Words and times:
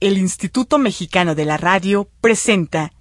el 0.00 0.16
Instituto 0.16 0.78
Mexicano 0.78 1.34
de 1.34 1.44
la 1.44 1.58
Radio 1.58 2.08
presenta 2.22 2.92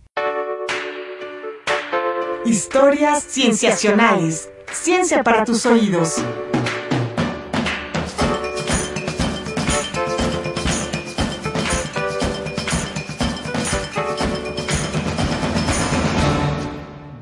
Historias 2.46 3.24
Cienciacionales. 3.24 4.50
Ciencia 4.72 5.24
para 5.24 5.46
tus 5.46 5.66
oídos. 5.66 6.22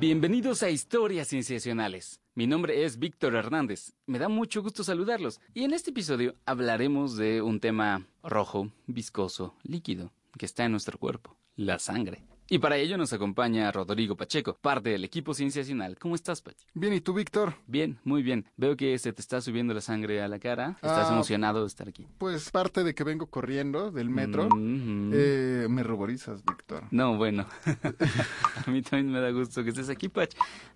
Bienvenidos 0.07 0.63
a 0.63 0.69
Historias 0.69 1.27
Cienciacionales. 1.27 2.21
Mi 2.33 2.47
nombre 2.47 2.85
es 2.85 2.97
Víctor 2.97 3.35
Hernández. 3.35 3.91
Me 4.05 4.19
da 4.19 4.29
mucho 4.29 4.63
gusto 4.63 4.81
saludarlos. 4.85 5.41
Y 5.53 5.65
en 5.65 5.73
este 5.73 5.89
episodio 5.89 6.33
hablaremos 6.45 7.17
de 7.17 7.41
un 7.41 7.59
tema 7.59 8.07
rojo, 8.23 8.71
viscoso, 8.85 9.57
líquido, 9.63 10.13
que 10.37 10.45
está 10.45 10.63
en 10.63 10.71
nuestro 10.71 10.97
cuerpo, 10.97 11.35
la 11.57 11.77
sangre. 11.77 12.23
Y 12.49 12.59
para 12.59 12.77
ello 12.77 12.97
nos 12.97 13.11
acompaña 13.11 13.69
Rodrigo 13.73 14.15
Pacheco, 14.15 14.55
parte 14.61 14.89
del 14.91 15.03
equipo 15.03 15.33
cienciacional. 15.33 15.97
¿Cómo 15.99 16.15
estás, 16.15 16.41
Pacheco? 16.41 16.71
Bien, 16.73 16.93
¿y 16.93 17.01
tú, 17.01 17.13
Víctor? 17.13 17.55
Bien, 17.67 17.99
muy 18.05 18.23
bien. 18.23 18.45
Veo 18.55 18.77
que 18.77 18.97
se 18.99 19.11
te 19.11 19.19
está 19.21 19.41
subiendo 19.41 19.73
la 19.73 19.81
sangre 19.81 20.21
a 20.21 20.29
la 20.29 20.39
cara. 20.39 20.69
Estás 20.77 21.09
Ah, 21.09 21.13
emocionado 21.13 21.61
de 21.61 21.67
estar 21.67 21.89
aquí. 21.89 22.07
Pues 22.17 22.49
parte 22.49 22.85
de 22.85 22.95
que 22.95 23.03
vengo 23.03 23.25
corriendo 23.27 23.91
del 23.91 24.09
metro. 24.09 24.47
Mhm. 24.49 25.11
Eh, 25.13 25.67
me 25.69 25.83
ruborizas, 25.83 26.41
Víctor. 26.45 26.85
No, 26.91 27.17
bueno. 27.17 27.45
a 28.65 28.71
mí 28.71 28.81
también 28.81 29.11
me 29.11 29.19
da 29.19 29.29
gusto 29.31 29.61
que 29.63 29.71
estés 29.71 29.89
aquí, 29.89 30.07
Pach. 30.07 30.29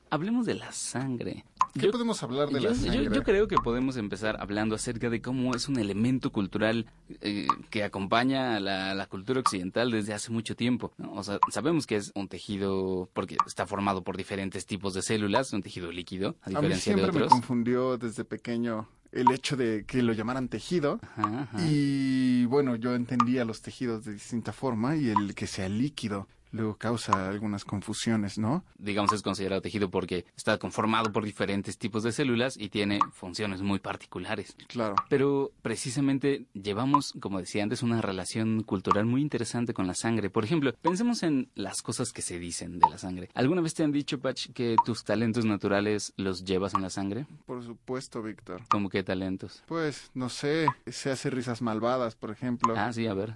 Hablemos 0.09 0.45
de 0.45 0.55
la 0.55 0.73
sangre. 0.73 1.45
¿Qué 1.73 1.85
Yo- 1.85 1.91
podemos 1.91 2.22
hablar 2.22 2.49
de 2.49 2.59
yo, 2.59 2.69
la 2.72 2.75
yo- 2.75 2.81
sangre? 2.91 3.16
yo 3.16 3.23
creo 3.23 3.47
que 3.47 3.55
podemos 3.55 3.95
empezar 3.95 4.35
hablando 4.41 4.75
acerca 4.75 5.09
de 5.09 5.22
cómo 5.22 5.55
es 5.55 5.69
un 5.69 5.80
elemento 5.80 6.33
cultural 6.33 6.85
eh, 7.22 7.47
que 7.69 7.85
acompaña 7.85 8.58
a 8.58 8.59
la, 8.59 8.94
la 8.94 9.05
cultura 9.05 9.39
occidental 9.39 9.89
desde 9.89 10.13
hace 10.13 10.31
mucho 10.33 10.53
tiempo. 10.58 10.91
¿no? 10.97 11.13
O 11.13 11.23
sea, 11.23 11.39
sabemos 11.62 11.86
que 11.86 11.96
es 11.96 12.12
un 12.16 12.28
tejido 12.28 13.09
porque 13.14 13.38
está 13.45 13.67
formado 13.67 14.04
por 14.04 14.17
diferentes 14.17 14.66
tipos 14.66 14.94
de 14.94 15.02
células, 15.02 15.54
un 15.54 15.62
tejido 15.62 15.92
líquido, 15.92 16.36
a 16.42 16.48
A 16.48 16.50
mí 16.50 16.56
diferencia 16.56 16.76
de 16.76 16.80
siempre 17.00 17.03
me 17.03 17.09
otros. 17.26 17.30
confundió 17.31 17.98
desde 17.98 18.26
pequeño 18.26 18.90
el 19.12 19.30
hecho 19.31 19.56
de 19.58 19.86
que 19.86 20.02
lo 20.02 20.14
llamaran 20.14 20.48
tejido. 20.48 21.00
Ajá, 21.03 21.42
ajá. 21.44 21.58
Y 21.68 22.45
bueno, 22.45 22.76
yo 22.76 22.95
entendía 22.95 23.45
los 23.45 23.62
tejidos 23.62 24.06
de 24.06 24.14
distinta 24.14 24.53
forma 24.53 24.95
y 24.95 25.09
el 25.09 25.36
que 25.36 25.48
sea 25.48 25.70
líquido 25.70 26.28
luego 26.52 26.75
causa 26.75 27.30
algunas 27.30 27.66
confusiones, 27.66 28.38
¿no? 28.38 28.63
digamos, 28.81 29.13
es 29.13 29.21
considerado 29.21 29.61
tejido 29.61 29.89
porque 29.89 30.25
está 30.35 30.57
conformado 30.57 31.11
por 31.11 31.23
diferentes 31.23 31.77
tipos 31.77 32.03
de 32.03 32.11
células 32.11 32.57
y 32.57 32.69
tiene 32.69 32.99
funciones 33.13 33.61
muy 33.61 33.80
particulares. 33.80 34.55
Claro. 34.67 34.95
Pero 35.09 35.52
precisamente 35.61 36.45
llevamos, 36.53 37.13
como 37.19 37.39
decía 37.39 37.63
antes, 37.63 37.83
una 37.83 38.02
relación 38.02 38.63
cultural 38.63 39.05
muy 39.05 39.22
interesante 39.22 39.73
con 39.73 39.88
la 39.88 39.94
sangre. 39.94 40.29
Por 40.29 40.44
ejemplo, 40.44 40.73
pensemos 40.81 41.23
en 41.23 41.49
las 41.55 41.81
cosas 41.81 42.11
que 42.11 42.22
se 42.22 42.39
dicen 42.39 42.79
de 42.79 42.89
la 42.89 42.97
sangre. 42.97 43.29
¿Alguna 43.33 43.61
vez 43.61 43.73
te 43.73 43.83
han 43.83 43.91
dicho, 43.91 44.19
Patch, 44.19 44.49
que 44.52 44.75
tus 44.83 45.03
talentos 45.03 45.45
naturales 45.45 46.13
los 46.17 46.44
llevas 46.44 46.73
en 46.73 46.81
la 46.81 46.89
sangre? 46.89 47.25
Por 47.45 47.63
supuesto, 47.63 48.22
Víctor. 48.22 48.63
¿Cómo 48.69 48.89
qué 48.89 49.03
talentos? 49.03 49.63
Pues, 49.67 50.11
no 50.13 50.29
sé, 50.29 50.67
se 50.88 51.11
hace 51.11 51.29
risas 51.29 51.61
malvadas, 51.61 52.16
por 52.16 52.31
ejemplo. 52.31 52.73
Ah, 52.75 52.91
sí, 52.91 53.07
a 53.07 53.13
ver. 53.13 53.35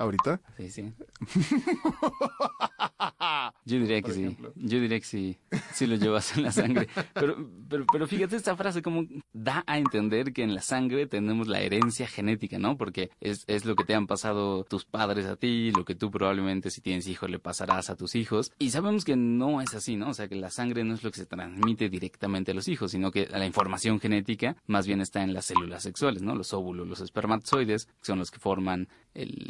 ¿Ahorita? 0.00 0.40
Sí, 0.56 0.70
sí. 0.70 0.92
Yo 3.66 3.78
diría 3.78 4.00
que 4.00 4.12
sí. 4.12 4.34
Yo 4.54 4.80
diría 4.80 4.98
que 4.98 5.04
sí. 5.04 5.36
Sí 5.74 5.86
lo 5.86 5.96
llevas 5.96 6.38
en 6.38 6.44
la 6.44 6.52
sangre. 6.52 6.88
Pero, 7.12 7.36
pero, 7.68 7.84
pero 7.92 8.06
fíjate 8.06 8.34
esta 8.34 8.56
frase 8.56 8.80
como 8.80 9.04
da 9.34 9.62
a 9.66 9.76
entender 9.76 10.32
que 10.32 10.42
en 10.42 10.54
la 10.54 10.62
sangre 10.62 11.06
tenemos 11.06 11.48
la 11.48 11.60
herencia 11.60 12.06
genética, 12.06 12.58
¿no? 12.58 12.78
Porque 12.78 13.10
es, 13.20 13.44
es 13.46 13.66
lo 13.66 13.76
que 13.76 13.84
te 13.84 13.94
han 13.94 14.06
pasado 14.06 14.64
tus 14.64 14.86
padres 14.86 15.26
a 15.26 15.36
ti, 15.36 15.70
lo 15.70 15.84
que 15.84 15.94
tú 15.94 16.10
probablemente 16.10 16.70
si 16.70 16.80
tienes 16.80 17.06
hijos 17.06 17.28
le 17.28 17.38
pasarás 17.38 17.90
a 17.90 17.96
tus 17.96 18.14
hijos. 18.14 18.52
Y 18.58 18.70
sabemos 18.70 19.04
que 19.04 19.16
no 19.16 19.60
es 19.60 19.74
así, 19.74 19.96
¿no? 19.96 20.08
O 20.08 20.14
sea, 20.14 20.28
que 20.28 20.34
la 20.34 20.48
sangre 20.48 20.82
no 20.82 20.94
es 20.94 21.04
lo 21.04 21.10
que 21.10 21.18
se 21.18 21.26
transmite 21.26 21.90
directamente 21.90 22.52
a 22.52 22.54
los 22.54 22.68
hijos, 22.68 22.92
sino 22.92 23.10
que 23.10 23.26
la 23.26 23.44
información 23.44 24.00
genética 24.00 24.56
más 24.66 24.86
bien 24.86 25.02
está 25.02 25.22
en 25.22 25.34
las 25.34 25.44
células 25.44 25.82
sexuales, 25.82 26.22
¿no? 26.22 26.34
Los 26.34 26.54
óvulos, 26.54 26.88
los 26.88 27.02
espermatozoides, 27.02 27.84
que 27.84 28.06
son 28.06 28.18
los 28.18 28.30
que 28.30 28.38
forman 28.38 28.88
el 29.12 29.46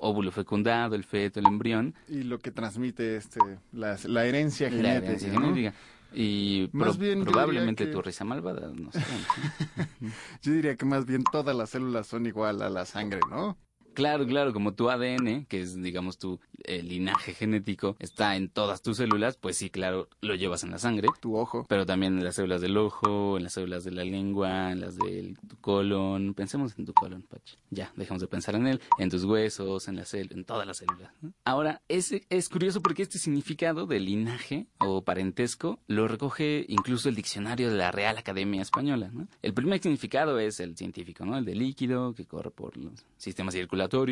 óvulo 0.00 0.32
fecundado, 0.32 0.94
el 0.94 1.04
feto, 1.04 1.40
el 1.40 1.46
embrión. 1.46 1.94
Y 2.08 2.22
lo 2.24 2.38
que 2.38 2.50
transmite 2.50 3.16
este, 3.16 3.38
la, 3.72 3.96
la 4.04 4.24
herencia 4.24 4.68
La 4.70 4.76
genética. 4.76 5.06
herencia 5.06 5.32
¿no? 5.32 5.40
genética. 5.40 5.74
Y 6.12 6.68
Más 6.72 6.96
pro- 6.96 6.98
bien 7.06 7.18
yo 7.20 7.24
probablemente 7.26 7.84
que- 7.86 7.92
tu 7.92 8.02
risa 8.02 8.24
malvada, 8.24 8.72
no 8.74 8.90
sé. 8.90 8.98
Yo 10.42 10.52
diría 10.52 10.74
que 10.76 10.84
más 10.84 11.06
bien 11.06 11.22
todas 11.30 11.54
las 11.54 11.70
células 11.70 12.06
son 12.08 12.26
igual 12.26 12.62
a 12.62 12.70
la 12.70 12.84
sangre, 12.84 13.20
¿no? 13.30 13.56
Claro, 13.94 14.26
claro, 14.26 14.52
como 14.52 14.74
tu 14.74 14.90
ADN, 14.90 15.46
que 15.46 15.60
es, 15.60 15.80
digamos, 15.80 16.18
tu 16.18 16.40
eh, 16.64 16.82
linaje 16.82 17.34
genético, 17.34 17.96
está 17.98 18.36
en 18.36 18.48
todas 18.48 18.82
tus 18.82 18.98
células, 18.98 19.36
pues 19.36 19.56
sí, 19.56 19.70
claro, 19.70 20.08
lo 20.20 20.34
llevas 20.34 20.62
en 20.64 20.70
la 20.70 20.78
sangre. 20.78 21.08
Tu 21.20 21.36
ojo. 21.36 21.66
Pero 21.68 21.86
también 21.86 22.18
en 22.18 22.24
las 22.24 22.36
células 22.36 22.60
del 22.60 22.76
ojo, 22.76 23.36
en 23.36 23.44
las 23.44 23.54
células 23.54 23.84
de 23.84 23.90
la 23.90 24.04
lengua, 24.04 24.72
en 24.72 24.80
las 24.80 24.96
de 24.96 25.34
tu 25.48 25.56
colon. 25.60 26.34
Pensemos 26.34 26.78
en 26.78 26.86
tu 26.86 26.92
colon, 26.92 27.22
Pach. 27.22 27.42
Ya, 27.70 27.92
dejemos 27.96 28.20
de 28.20 28.28
pensar 28.28 28.54
en 28.54 28.66
él. 28.66 28.80
En 28.98 29.10
tus 29.10 29.24
huesos, 29.24 29.88
en, 29.88 29.96
la 29.96 30.04
en 30.12 30.44
todas 30.44 30.66
las 30.66 30.78
células. 30.78 31.12
¿no? 31.20 31.32
Ahora, 31.44 31.82
es, 31.88 32.14
es 32.28 32.48
curioso 32.48 32.80
porque 32.80 33.02
este 33.02 33.18
significado 33.18 33.86
de 33.86 34.00
linaje 34.00 34.66
o 34.78 35.02
parentesco 35.02 35.78
lo 35.86 36.08
recoge 36.08 36.64
incluso 36.68 37.08
el 37.08 37.14
diccionario 37.14 37.70
de 37.70 37.76
la 37.76 37.90
Real 37.90 38.18
Academia 38.18 38.62
Española. 38.62 39.10
¿no? 39.12 39.28
El 39.42 39.54
primer 39.54 39.80
significado 39.80 40.38
es 40.38 40.60
el 40.60 40.76
científico, 40.76 41.24
¿no? 41.24 41.36
El 41.36 41.44
de 41.44 41.54
líquido, 41.54 42.14
que 42.14 42.26
corre 42.26 42.50
por 42.50 42.76
los 42.76 43.04
sistemas 43.16 43.54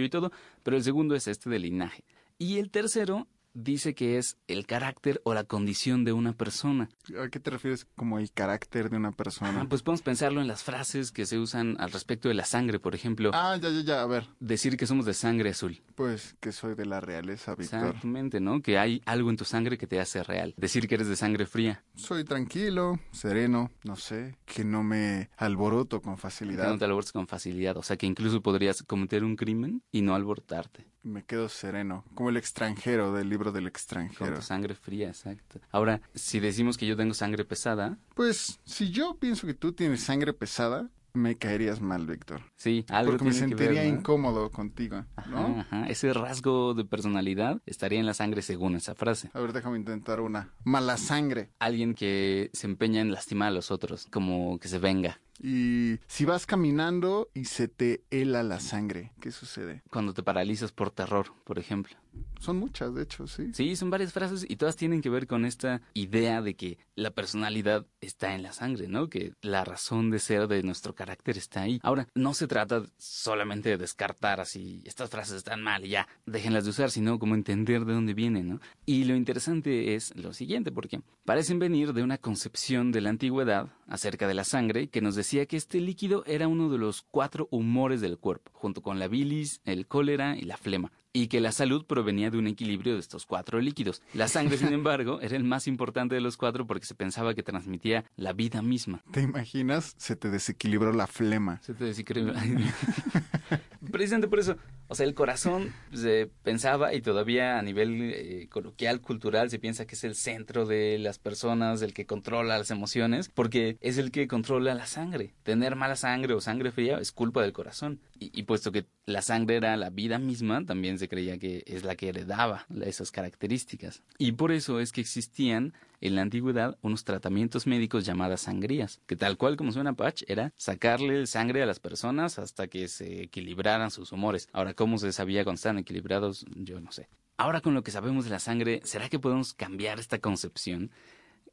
y 0.04 0.10
todo. 0.10 0.32
Pero 0.62 0.76
el 0.76 0.84
segundo 0.84 1.14
es 1.14 1.28
este 1.28 1.50
de 1.50 1.58
linaje. 1.58 2.04
Y 2.38 2.58
el 2.58 2.70
tercero 2.70 3.26
dice 3.62 3.94
que 3.94 4.18
es 4.18 4.36
el 4.46 4.66
carácter 4.66 5.20
o 5.24 5.34
la 5.34 5.44
condición 5.44 6.04
de 6.04 6.12
una 6.12 6.32
persona. 6.32 6.88
¿A 7.22 7.28
qué 7.28 7.40
te 7.40 7.50
refieres 7.50 7.86
como 7.96 8.18
el 8.18 8.30
carácter 8.32 8.90
de 8.90 8.96
una 8.96 9.12
persona? 9.12 9.62
Ah, 9.62 9.66
pues 9.68 9.82
podemos 9.82 10.02
pensarlo 10.02 10.40
en 10.40 10.46
las 10.48 10.62
frases 10.62 11.10
que 11.12 11.26
se 11.26 11.38
usan 11.38 11.76
al 11.80 11.90
respecto 11.90 12.28
de 12.28 12.34
la 12.34 12.44
sangre, 12.44 12.78
por 12.78 12.94
ejemplo, 12.94 13.30
Ah, 13.34 13.56
ya, 13.60 13.70
ya, 13.70 13.80
ya. 13.82 14.02
A 14.02 14.06
ver, 14.06 14.28
decir 14.40 14.76
que 14.76 14.86
somos 14.86 15.04
de 15.06 15.14
sangre 15.14 15.50
azul. 15.50 15.82
pues 15.94 16.36
que 16.40 16.52
soy 16.52 16.74
de 16.74 16.86
la 16.86 17.00
realeza, 17.00 17.54
Víctor. 17.54 17.80
Exactamente, 17.86 18.40
¿no? 18.40 18.62
Que 18.62 18.78
hay 18.78 19.02
algo 19.06 19.30
en 19.30 19.36
tu 19.36 19.44
sangre 19.44 19.76
que 19.78 19.86
te 19.86 20.00
hace 20.00 20.22
real. 20.22 20.54
Decir 20.56 20.86
que 20.86 20.94
eres 20.94 21.08
de 21.08 21.16
sangre 21.16 21.46
fría, 21.46 21.82
Soy 21.96 22.24
tranquilo, 22.24 23.00
sereno, 23.10 23.70
no 23.84 23.96
sé, 23.96 24.36
que 24.44 24.64
no 24.64 24.82
me 24.82 25.30
alboroto 25.36 26.00
con 26.00 26.14
que 26.14 26.20
facilidad. 26.22 26.68
no 26.70 26.78
te 26.78 26.84
alborotes 26.84 27.12
con 27.12 27.26
facilidad. 27.26 27.76
O 27.76 27.82
sea, 27.82 27.96
que 27.96 28.06
incluso 28.06 28.40
podrías 28.42 28.82
cometer 28.82 29.24
un 29.24 29.34
crimen 29.36 29.82
y 29.90 30.02
no 30.02 30.14
alborotarte. 30.14 30.86
Me 31.08 31.24
quedo 31.24 31.48
sereno, 31.48 32.04
como 32.14 32.28
el 32.28 32.36
extranjero 32.36 33.12
del 33.14 33.30
libro 33.30 33.50
del 33.50 33.62
Con 33.64 33.68
extranjero. 33.68 34.36
tu 34.36 34.42
sangre 34.42 34.74
fría, 34.74 35.08
exacto. 35.08 35.58
Ahora, 35.72 36.02
si 36.14 36.38
decimos 36.38 36.76
que 36.76 36.86
yo 36.86 36.96
tengo 36.98 37.14
sangre 37.14 37.46
pesada, 37.46 37.96
Pues, 38.14 38.60
si 38.64 38.90
yo 38.90 39.16
pienso 39.18 39.46
que 39.46 39.54
tú 39.54 39.72
tienes 39.72 40.02
sangre 40.02 40.34
pesada, 40.34 40.90
me 41.14 41.36
caerías 41.36 41.80
mal, 41.80 42.06
Víctor. 42.06 42.42
sí, 42.56 42.84
algo 42.90 43.12
Porque 43.12 43.24
me 43.24 43.32
sentiría 43.32 43.80
ver, 43.82 43.90
¿no? 43.92 43.98
incómodo 44.00 44.50
contigo, 44.50 45.06
¿no? 45.30 45.38
Ajá, 45.38 45.60
ajá. 45.60 45.86
Ese 45.88 46.12
rasgo 46.12 46.74
de 46.74 46.84
personalidad 46.84 47.62
estaría 47.64 47.98
en 47.98 48.06
la 48.06 48.12
sangre 48.14 48.42
según 48.42 48.76
esa 48.76 48.94
frase. 48.94 49.30
A 49.32 49.40
ver, 49.40 49.54
déjame 49.54 49.78
intentar 49.78 50.20
una. 50.20 50.50
Mala 50.64 50.98
sangre. 50.98 51.50
Alguien 51.58 51.94
que 51.94 52.50
se 52.52 52.66
empeña 52.66 53.00
en 53.00 53.10
lastimar 53.12 53.48
a 53.48 53.52
los 53.52 53.70
otros, 53.70 54.06
como 54.10 54.58
que 54.58 54.68
se 54.68 54.78
venga. 54.78 55.18
Y 55.40 55.98
si 56.06 56.24
vas 56.24 56.46
caminando 56.46 57.30
y 57.34 57.44
se 57.44 57.68
te 57.68 58.02
hela 58.10 58.42
la 58.42 58.60
sangre, 58.60 59.12
¿qué 59.20 59.30
sucede? 59.30 59.82
Cuando 59.90 60.14
te 60.14 60.22
paralizas 60.22 60.72
por 60.72 60.90
terror, 60.90 61.32
por 61.44 61.58
ejemplo. 61.58 61.96
Son 62.40 62.56
muchas, 62.56 62.94
de 62.94 63.02
hecho, 63.02 63.26
sí. 63.26 63.50
Sí, 63.52 63.76
son 63.76 63.90
varias 63.90 64.12
frases 64.12 64.44
y 64.48 64.56
todas 64.56 64.76
tienen 64.76 65.02
que 65.02 65.10
ver 65.10 65.26
con 65.26 65.44
esta 65.44 65.82
idea 65.94 66.40
de 66.40 66.54
que 66.54 66.78
la 66.96 67.10
personalidad 67.10 67.86
está 68.00 68.34
en 68.34 68.42
la 68.42 68.52
sangre, 68.52 68.88
¿no? 68.88 69.08
Que 69.08 69.34
la 69.40 69.64
razón 69.64 70.10
de 70.10 70.18
ser 70.18 70.48
de 70.48 70.62
nuestro 70.62 70.94
carácter 70.94 71.36
está 71.36 71.62
ahí. 71.62 71.78
Ahora, 71.82 72.08
no 72.14 72.34
se 72.34 72.46
trata 72.46 72.82
solamente 72.96 73.70
de 73.70 73.76
descartar 73.76 74.40
así, 74.40 74.82
estas 74.84 75.10
frases 75.10 75.36
están 75.36 75.62
mal 75.62 75.84
y 75.84 75.90
ya, 75.90 76.08
déjenlas 76.26 76.64
de 76.64 76.70
usar, 76.70 76.90
sino 76.90 77.18
como 77.18 77.34
entender 77.34 77.84
de 77.84 77.92
dónde 77.92 78.14
vienen, 78.14 78.48
¿no? 78.48 78.60
Y 78.86 79.04
lo 79.04 79.14
interesante 79.14 79.94
es 79.94 80.14
lo 80.16 80.32
siguiente, 80.32 80.72
porque 80.72 81.00
parecen 81.24 81.58
venir 81.58 81.92
de 81.92 82.02
una 82.02 82.18
concepción 82.18 82.90
de 82.90 83.00
la 83.00 83.10
antigüedad 83.10 83.68
acerca 83.86 84.26
de 84.26 84.34
la 84.34 84.44
sangre 84.44 84.88
que 84.88 85.00
nos 85.00 85.14
decía 85.14 85.27
que 85.46 85.56
este 85.56 85.80
líquido 85.80 86.24
era 86.26 86.48
uno 86.48 86.68
de 86.70 86.78
los 86.78 87.02
cuatro 87.02 87.48
humores 87.50 88.00
del 88.00 88.18
cuerpo, 88.18 88.50
junto 88.54 88.82
con 88.82 88.98
la 88.98 89.08
bilis, 89.08 89.60
el 89.64 89.86
cólera 89.86 90.36
y 90.36 90.42
la 90.42 90.56
flema 90.56 90.90
y 91.12 91.26
que 91.28 91.40
la 91.40 91.52
salud 91.52 91.84
provenía 91.86 92.30
de 92.30 92.38
un 92.38 92.46
equilibrio 92.46 92.94
de 92.94 93.00
estos 93.00 93.26
cuatro 93.26 93.60
líquidos. 93.60 94.02
La 94.14 94.28
sangre, 94.28 94.56
sin 94.58 94.68
embargo, 94.72 95.20
era 95.20 95.36
el 95.36 95.44
más 95.44 95.66
importante 95.66 96.14
de 96.14 96.20
los 96.20 96.36
cuatro 96.36 96.66
porque 96.66 96.86
se 96.86 96.94
pensaba 96.94 97.34
que 97.34 97.42
transmitía 97.42 98.04
la 98.16 98.32
vida 98.32 98.62
misma. 98.62 99.02
¿Te 99.10 99.22
imaginas? 99.22 99.94
Se 99.98 100.16
te 100.16 100.30
desequilibró 100.30 100.92
la 100.92 101.06
flema. 101.06 101.60
Se 101.62 101.74
te 101.74 101.84
desequilibra- 101.84 102.34
Precisamente 103.90 104.28
por 104.28 104.38
eso, 104.38 104.56
o 104.88 104.94
sea, 104.94 105.06
el 105.06 105.14
corazón 105.14 105.74
se 105.92 106.30
pensaba 106.42 106.94
y 106.94 107.02
todavía 107.02 107.58
a 107.58 107.62
nivel 107.62 108.12
eh, 108.14 108.48
coloquial, 108.50 109.00
cultural, 109.00 109.50
se 109.50 109.58
piensa 109.58 109.86
que 109.86 109.94
es 109.94 110.04
el 110.04 110.14
centro 110.14 110.64
de 110.64 110.98
las 110.98 111.18
personas, 111.18 111.82
el 111.82 111.92
que 111.92 112.06
controla 112.06 112.56
las 112.56 112.70
emociones, 112.70 113.28
porque 113.28 113.76
es 113.80 113.98
el 113.98 114.10
que 114.10 114.26
controla 114.26 114.74
la 114.74 114.86
sangre. 114.86 115.34
Tener 115.42 115.76
mala 115.76 115.94
sangre 115.94 116.32
o 116.32 116.40
sangre 116.40 116.72
fría 116.72 116.98
es 116.98 117.12
culpa 117.12 117.42
del 117.42 117.52
corazón. 117.52 118.00
Y, 118.18 118.30
y 118.38 118.44
puesto 118.44 118.72
que 118.72 118.86
la 119.04 119.22
sangre 119.22 119.56
era 119.56 119.76
la 119.76 119.90
vida 119.90 120.18
misma, 120.18 120.64
también 120.64 120.98
se 120.98 121.08
creía 121.08 121.38
que 121.38 121.64
es 121.66 121.84
la 121.84 121.94
que 121.94 122.08
heredaba 122.08 122.66
esas 122.82 123.10
características. 123.10 124.02
Y 124.18 124.32
por 124.32 124.52
eso 124.52 124.80
es 124.80 124.92
que 124.92 125.02
existían 125.02 125.74
en 126.00 126.14
la 126.14 126.22
antigüedad 126.22 126.78
unos 126.82 127.04
tratamientos 127.04 127.66
médicos 127.66 128.04
llamadas 128.04 128.42
sangrías, 128.42 129.00
que 129.06 129.16
tal 129.16 129.36
cual 129.36 129.56
como 129.56 129.72
suena 129.72 129.94
Patch, 129.94 130.22
era 130.28 130.52
sacarle 130.56 131.26
sangre 131.26 131.62
a 131.62 131.66
las 131.66 131.80
personas 131.80 132.38
hasta 132.38 132.68
que 132.68 132.88
se 132.88 133.22
equilibraran 133.22 133.90
sus 133.90 134.12
humores. 134.12 134.48
Ahora, 134.52 134.74
¿cómo 134.78 134.96
se 134.96 135.10
sabía 135.10 135.42
cuando 135.42 135.56
estaban 135.56 135.78
equilibrados? 135.78 136.46
Yo 136.54 136.80
no 136.80 136.92
sé. 136.92 137.08
Ahora 137.36 137.60
con 137.60 137.74
lo 137.74 137.82
que 137.82 137.90
sabemos 137.90 138.24
de 138.24 138.30
la 138.30 138.38
sangre, 138.38 138.80
¿será 138.84 139.08
que 139.08 139.18
podemos 139.18 139.52
cambiar 139.52 139.98
esta 139.98 140.20
concepción 140.20 140.92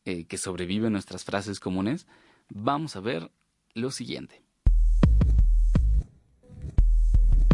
eh, 0.06 0.25
que 0.25 0.38
sobrevive 0.38 0.86
en 0.88 0.94
nuestras 0.94 1.25
frases 1.25 1.60
comunes? 1.60 2.06
Vamos 2.50 2.95
a 2.95 3.00
ver 3.00 3.31
lo 3.74 3.89
siguiente. 3.89 4.44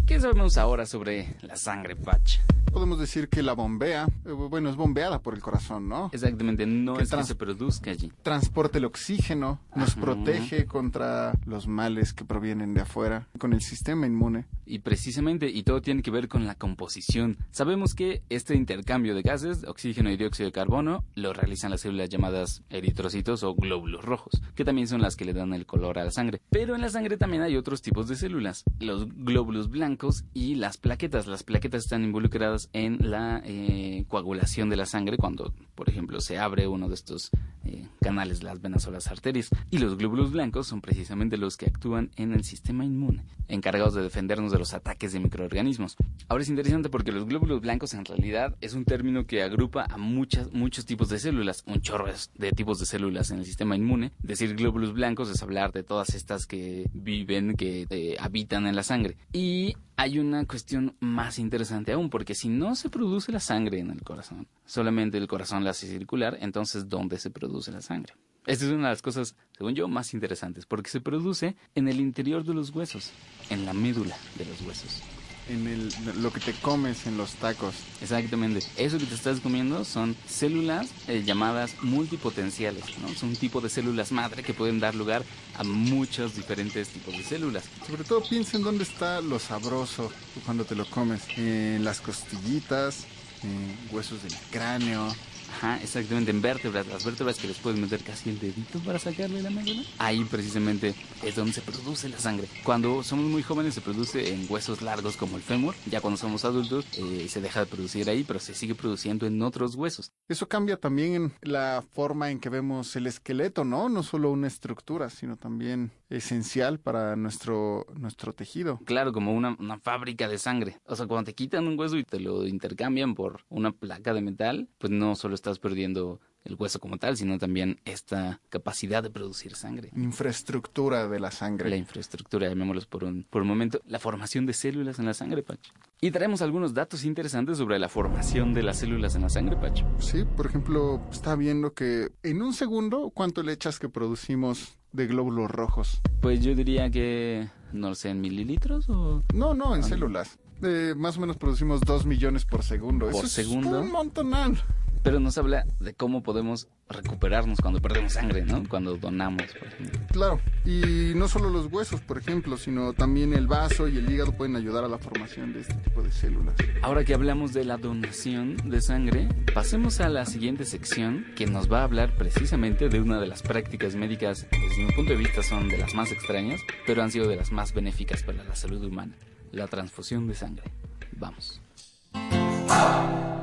¿Qué 0.05 0.19
sabemos 0.19 0.57
ahora 0.57 0.85
sobre 0.85 1.37
la 1.41 1.55
sangre, 1.55 1.95
Patch? 1.95 2.39
Podemos 2.71 2.99
decir 2.99 3.27
que 3.27 3.43
la 3.43 3.53
bombea, 3.53 4.07
eh, 4.25 4.31
bueno, 4.31 4.69
es 4.69 4.75
bombeada 4.75 5.19
por 5.19 5.33
el 5.33 5.41
corazón, 5.41 5.89
¿no? 5.89 6.09
Exactamente, 6.13 6.65
no 6.65 6.95
Que 6.95 7.03
es 7.03 7.11
que 7.11 7.23
se 7.23 7.35
produzca 7.35 7.91
allí. 7.91 8.11
Transporta 8.23 8.77
el 8.77 8.85
oxígeno, 8.85 9.59
nos 9.75 9.91
Ajá. 9.91 10.01
protege 10.01 10.65
contra 10.65 11.33
los 11.45 11.67
males 11.67 12.13
que 12.13 12.23
provienen 12.23 12.73
de 12.73 12.81
afuera, 12.81 13.27
con 13.37 13.53
el 13.53 13.61
sistema 13.61 14.07
inmune. 14.07 14.45
Y 14.65 14.79
precisamente, 14.79 15.49
y 15.49 15.63
todo 15.63 15.81
tiene 15.81 16.01
que 16.01 16.11
ver 16.11 16.29
con 16.29 16.45
la 16.47 16.55
composición. 16.55 17.37
Sabemos 17.51 17.93
que 17.93 18.23
este 18.29 18.55
intercambio 18.55 19.15
de 19.15 19.21
gases, 19.21 19.65
oxígeno 19.65 20.09
y 20.09 20.15
dióxido 20.15 20.47
de 20.47 20.53
carbono, 20.53 21.03
lo 21.15 21.33
realizan 21.33 21.71
las 21.71 21.81
células 21.81 22.07
llamadas 22.09 22.63
eritrocitos 22.69 23.43
o 23.43 23.53
glóbulos 23.53 24.05
rojos, 24.05 24.41
que 24.55 24.63
también 24.63 24.87
son 24.87 25.01
las 25.01 25.17
que 25.17 25.25
le 25.25 25.33
dan 25.33 25.53
el 25.53 25.65
color 25.65 25.99
a 25.99 26.05
la 26.05 26.11
sangre. 26.11 26.41
Pero 26.49 26.75
en 26.75 26.81
la 26.81 26.89
sangre 26.89 27.17
también 27.17 27.43
hay 27.43 27.57
otros 27.57 27.81
tipos 27.81 28.07
de 28.07 28.15
células, 28.15 28.63
los 28.79 29.07
glóbulos 29.13 29.69
blancos 29.69 30.23
y 30.33 30.55
las 30.55 30.77
plaquetas. 30.77 31.27
Las 31.27 31.43
plaquetas 31.43 31.83
están 31.83 32.05
involucradas 32.05 32.60
en 32.73 33.09
la 33.09 33.41
eh, 33.45 34.05
coagulación 34.07 34.69
de 34.69 34.77
la 34.77 34.85
sangre 34.85 35.17
cuando, 35.17 35.53
por 35.75 35.89
ejemplo, 35.89 36.19
se 36.21 36.37
abre 36.37 36.67
uno 36.67 36.87
de 36.87 36.95
estos 36.95 37.31
eh, 37.63 37.87
canales, 38.01 38.43
las 38.43 38.61
venas 38.61 38.87
o 38.87 38.91
las 38.91 39.07
arterias. 39.07 39.49
Y 39.69 39.77
los 39.77 39.97
glóbulos 39.97 40.31
blancos 40.31 40.67
son 40.67 40.81
precisamente 40.81 41.37
los 41.37 41.57
que 41.57 41.67
actúan 41.67 42.11
en 42.15 42.33
el 42.33 42.43
sistema 42.43 42.85
inmune, 42.85 43.23
encargados 43.47 43.93
de 43.93 44.01
defendernos 44.01 44.51
de 44.51 44.59
los 44.59 44.73
ataques 44.73 45.13
de 45.13 45.19
microorganismos. 45.19 45.95
Ahora 46.27 46.43
es 46.43 46.49
interesante 46.49 46.89
porque 46.89 47.11
los 47.11 47.25
glóbulos 47.25 47.61
blancos 47.61 47.93
en 47.93 48.05
realidad 48.05 48.55
es 48.61 48.73
un 48.73 48.85
término 48.85 49.25
que 49.25 49.43
agrupa 49.43 49.85
a 49.89 49.97
muchas, 49.97 50.51
muchos 50.51 50.85
tipos 50.85 51.09
de 51.09 51.19
células, 51.19 51.63
un 51.65 51.81
chorro 51.81 52.07
de 52.35 52.51
tipos 52.51 52.79
de 52.79 52.85
células 52.85 53.31
en 53.31 53.39
el 53.39 53.45
sistema 53.45 53.75
inmune. 53.75 54.11
Decir 54.23 54.55
glóbulos 54.55 54.93
blancos 54.93 55.29
es 55.29 55.41
hablar 55.43 55.71
de 55.71 55.83
todas 55.83 56.15
estas 56.15 56.47
que 56.47 56.89
viven, 56.93 57.55
que 57.55 57.87
eh, 57.89 58.15
habitan 58.19 58.67
en 58.67 58.75
la 58.75 58.83
sangre. 58.83 59.17
Y 59.33 59.75
hay 59.97 60.17
una 60.17 60.45
cuestión 60.45 60.95
más 60.99 61.37
interesante 61.37 61.91
aún, 61.91 62.09
porque 62.09 62.33
si 62.33 62.49
no 62.57 62.75
se 62.75 62.89
produce 62.89 63.31
la 63.31 63.39
sangre 63.39 63.79
en 63.79 63.91
el 63.91 64.03
corazón, 64.03 64.47
solamente 64.65 65.17
el 65.17 65.27
corazón 65.27 65.63
la 65.63 65.71
hace 65.71 65.87
circular, 65.87 66.37
entonces 66.41 66.87
¿dónde 66.87 67.17
se 67.17 67.31
produce 67.31 67.71
la 67.71 67.81
sangre? 67.81 68.13
Esta 68.45 68.65
es 68.65 68.71
una 68.71 68.87
de 68.87 68.93
las 68.93 69.01
cosas, 69.01 69.35
según 69.55 69.75
yo, 69.75 69.87
más 69.87 70.13
interesantes, 70.13 70.65
porque 70.65 70.89
se 70.89 70.99
produce 70.99 71.55
en 71.75 71.87
el 71.87 71.99
interior 71.99 72.43
de 72.43 72.53
los 72.53 72.71
huesos, 72.71 73.11
en 73.49 73.65
la 73.65 73.73
médula 73.73 74.15
de 74.37 74.45
los 74.45 74.61
huesos. 74.61 75.03
En 75.51 75.67
el, 75.67 75.93
lo 76.21 76.31
que 76.31 76.39
te 76.39 76.53
comes 76.53 77.05
en 77.07 77.17
los 77.17 77.33
tacos. 77.33 77.75
Exactamente. 78.01 78.65
Eso 78.77 78.97
que 78.97 79.05
te 79.05 79.15
estás 79.15 79.41
comiendo 79.41 79.83
son 79.83 80.15
células 80.25 80.87
eh, 81.09 81.23
llamadas 81.25 81.75
multipotenciales, 81.81 82.85
¿no? 82.99 83.13
Son 83.13 83.29
un 83.29 83.35
tipo 83.35 83.59
de 83.59 83.69
células 83.69 84.13
madre 84.13 84.43
que 84.43 84.53
pueden 84.53 84.79
dar 84.79 84.95
lugar 84.95 85.23
a 85.57 85.65
muchos 85.65 86.35
diferentes 86.35 86.87
tipos 86.87 87.17
de 87.17 87.23
células. 87.23 87.65
Sobre 87.85 88.05
todo 88.05 88.23
piensa 88.23 88.55
en 88.55 88.63
dónde 88.63 88.85
está 88.85 89.19
lo 89.19 89.39
sabroso 89.39 90.09
cuando 90.45 90.63
te 90.63 90.75
lo 90.75 90.85
comes. 90.85 91.21
En 91.35 91.83
las 91.83 91.99
costillitas, 91.99 93.05
en 93.43 93.77
huesos 93.93 94.23
del 94.23 94.33
cráneo. 94.51 95.13
Ajá, 95.51 95.81
exactamente, 95.81 96.31
en 96.31 96.41
vértebras, 96.41 96.87
las 96.87 97.05
vértebras 97.05 97.37
que 97.37 97.47
les 97.47 97.57
puedes 97.57 97.79
meter 97.79 98.03
casi 98.03 98.29
el 98.29 98.39
dedito 98.39 98.79
para 98.79 98.99
sacarle 98.99 99.41
la 99.41 99.49
médula. 99.49 99.83
Ahí 99.99 100.23
precisamente 100.25 100.95
es 101.23 101.35
donde 101.35 101.53
se 101.53 101.61
produce 101.61 102.09
la 102.09 102.17
sangre. 102.17 102.47
Cuando 102.63 103.03
somos 103.03 103.25
muy 103.25 103.43
jóvenes 103.43 103.75
se 103.75 103.81
produce 103.81 104.33
en 104.33 104.45
huesos 104.49 104.81
largos 104.81 105.17
como 105.17 105.37
el 105.37 105.43
fémur. 105.43 105.75
Ya 105.89 106.01
cuando 106.01 106.17
somos 106.17 106.45
adultos 106.45 106.85
eh, 106.97 107.27
se 107.29 107.41
deja 107.41 107.61
de 107.61 107.65
producir 107.65 108.09
ahí, 108.09 108.23
pero 108.23 108.39
se 108.39 108.53
sigue 108.53 108.75
produciendo 108.75 109.25
en 109.27 109.41
otros 109.41 109.75
huesos. 109.75 110.11
Eso 110.27 110.47
cambia 110.47 110.77
también 110.77 111.13
en 111.15 111.33
la 111.41 111.83
forma 111.91 112.31
en 112.31 112.39
que 112.39 112.49
vemos 112.49 112.95
el 112.95 113.07
esqueleto, 113.07 113.63
¿no? 113.63 113.89
No 113.89 114.03
solo 114.03 114.31
una 114.31 114.47
estructura, 114.47 115.09
sino 115.09 115.37
también 115.37 115.91
esencial 116.09 116.79
para 116.79 117.15
nuestro, 117.15 117.85
nuestro 117.95 118.33
tejido. 118.33 118.79
Claro, 118.85 119.13
como 119.13 119.33
una, 119.33 119.55
una 119.59 119.79
fábrica 119.79 120.27
de 120.27 120.37
sangre. 120.37 120.79
O 120.85 120.95
sea, 120.95 121.07
cuando 121.07 121.25
te 121.25 121.35
quitan 121.35 121.67
un 121.67 121.79
hueso 121.79 121.97
y 121.97 122.03
te 122.03 122.19
lo 122.19 122.45
intercambian 122.47 123.15
por 123.15 123.41
una 123.49 123.71
placa 123.71 124.13
de 124.13 124.21
metal, 124.21 124.69
pues 124.77 124.91
no 124.91 125.15
solo 125.15 125.35
estás 125.41 125.59
perdiendo 125.59 126.19
el 126.43 126.55
hueso 126.55 126.79
como 126.79 126.97
tal, 126.97 127.17
sino 127.17 127.37
también 127.37 127.79
esta 127.85 128.41
capacidad 128.49 129.03
de 129.03 129.09
producir 129.11 129.55
sangre. 129.55 129.91
Infraestructura 129.95 131.07
de 131.07 131.19
la 131.19 131.29
sangre. 131.29 131.69
La 131.69 131.75
infraestructura, 131.75 132.47
llamémoslos 132.47 132.85
por 132.87 133.03
un, 133.03 133.25
por 133.29 133.41
un 133.43 133.47
momento, 133.47 133.81
la 133.85 133.99
formación 133.99 134.45
de 134.45 134.53
células 134.53 134.97
en 134.97 135.05
la 135.05 135.13
sangre, 135.13 135.43
Pacho. 135.43 135.71
Y 135.99 136.09
traemos 136.11 136.41
algunos 136.41 136.73
datos 136.73 137.03
interesantes 137.05 137.57
sobre 137.57 137.77
la 137.77 137.89
formación 137.89 138.53
de 138.53 138.63
las 138.63 138.77
células 138.79 139.15
en 139.15 139.21
la 139.23 139.29
sangre, 139.29 139.55
Pacho. 139.55 139.85
Sí, 139.99 140.23
por 140.37 140.45
ejemplo, 140.47 141.01
está 141.11 141.35
viendo 141.35 141.73
que 141.73 142.09
en 142.23 142.41
un 142.41 142.53
segundo, 142.53 143.11
¿cuánto 143.13 143.43
le 143.43 143.53
echas 143.53 143.77
que 143.77 143.89
producimos 143.89 144.77
de 144.93 145.05
glóbulos 145.07 145.51
rojos? 145.51 146.01
Pues 146.21 146.43
yo 146.43 146.55
diría 146.55 146.89
que, 146.89 147.49
no 147.71 147.89
lo 147.89 147.95
sé, 147.95 148.09
en 148.09 148.21
mililitros 148.21 148.89
o... 148.89 149.21
No, 149.33 149.53
no, 149.53 149.75
en 149.75 149.81
Ah, 149.81 149.87
células. 149.87 150.39
Eh, 150.63 150.93
más 150.95 151.17
o 151.17 151.21
menos 151.21 151.37
producimos 151.37 151.81
2 151.81 152.05
millones 152.05 152.45
por 152.45 152.63
segundo. 152.63 153.07
¿Por 153.09 153.25
Eso 153.25 153.27
segundo? 153.27 153.79
Es 153.79 153.85
un 153.85 153.91
montonal. 153.91 154.57
Pero 155.03 155.19
nos 155.19 155.37
habla 155.37 155.65
de 155.79 155.93
cómo 155.93 156.21
podemos 156.21 156.67
recuperarnos 156.89 157.59
cuando 157.59 157.81
perdemos 157.81 158.13
sangre, 158.13 158.43
¿no? 158.43 158.67
Cuando 158.67 158.97
donamos, 158.97 159.43
por 159.57 159.67
ejemplo. 159.67 159.99
Claro. 160.11 160.39
Y 160.65 161.13
no 161.15 161.27
solo 161.27 161.49
los 161.49 161.67
huesos, 161.67 162.01
por 162.01 162.17
ejemplo, 162.17 162.57
sino 162.57 162.93
también 162.93 163.33
el 163.33 163.47
vaso 163.47 163.87
y 163.87 163.97
el 163.97 164.11
hígado 164.11 164.31
pueden 164.33 164.55
ayudar 164.55 164.83
a 164.83 164.87
la 164.87 164.97
formación 164.97 165.53
de 165.53 165.61
este 165.61 165.73
tipo 165.75 166.03
de 166.03 166.11
células. 166.11 166.55
Ahora 166.81 167.03
que 167.03 167.13
hablamos 167.13 167.53
de 167.53 167.65
la 167.65 167.77
donación 167.77 168.57
de 168.69 168.81
sangre, 168.81 169.27
pasemos 169.53 169.99
a 170.01 170.09
la 170.09 170.25
siguiente 170.25 170.65
sección 170.65 171.25
que 171.35 171.45
nos 171.47 171.71
va 171.71 171.81
a 171.81 171.83
hablar 171.83 172.15
precisamente 172.17 172.89
de 172.89 173.01
una 173.01 173.19
de 173.19 173.27
las 173.27 173.41
prácticas 173.41 173.95
médicas 173.95 174.47
que 174.51 174.59
desde 174.59 174.85
mi 174.85 174.91
punto 174.91 175.13
de 175.13 175.17
vista 175.17 175.41
son 175.41 175.69
de 175.69 175.77
las 175.77 175.93
más 175.93 176.11
extrañas, 176.11 176.61
pero 176.85 177.01
han 177.01 177.11
sido 177.11 177.27
de 177.27 177.37
las 177.37 177.51
más 177.51 177.73
benéficas 177.73 178.23
para 178.23 178.43
la 178.43 178.55
salud 178.55 178.83
humana, 178.83 179.15
la 179.51 179.67
transfusión 179.67 180.27
de 180.27 180.35
sangre. 180.35 180.71
Vamos. 181.13 181.61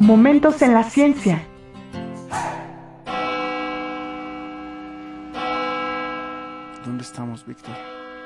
Momentos 0.00 0.62
en 0.62 0.74
la 0.74 0.84
ciencia. 0.84 1.42
¿Dónde 6.84 7.02
estamos, 7.02 7.44
Víctor? 7.46 7.74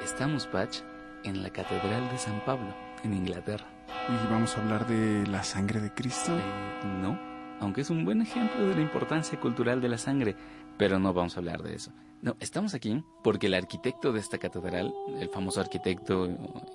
Estamos, 0.04 0.46
Patch, 0.46 0.78
en 1.24 1.42
la 1.42 1.50
Catedral 1.50 2.08
de 2.10 2.18
San 2.18 2.44
Pablo, 2.44 2.74
en 3.04 3.14
Inglaterra. 3.14 3.66
Y 4.08 4.32
vamos 4.32 4.56
a 4.56 4.60
hablar 4.60 4.86
de 4.86 5.26
la 5.26 5.42
sangre 5.42 5.80
de 5.80 5.92
Cristo. 5.92 6.32
Eh, 6.32 6.86
no, 7.00 7.18
aunque 7.60 7.80
es 7.82 7.90
un 7.90 8.04
buen 8.04 8.20
ejemplo 8.20 8.66
de 8.66 8.74
la 8.74 8.80
importancia 8.82 9.38
cultural 9.38 9.80
de 9.80 9.88
la 9.88 9.98
sangre, 9.98 10.36
pero 10.76 10.98
no 10.98 11.12
vamos 11.12 11.36
a 11.36 11.40
hablar 11.40 11.62
de 11.62 11.74
eso. 11.74 11.92
No, 12.20 12.36
estamos 12.40 12.74
aquí 12.74 13.02
porque 13.22 13.46
el 13.46 13.54
arquitecto 13.54 14.12
de 14.12 14.20
esta 14.20 14.38
catedral, 14.38 14.92
el 15.18 15.28
famoso 15.28 15.60
arquitecto 15.60 16.28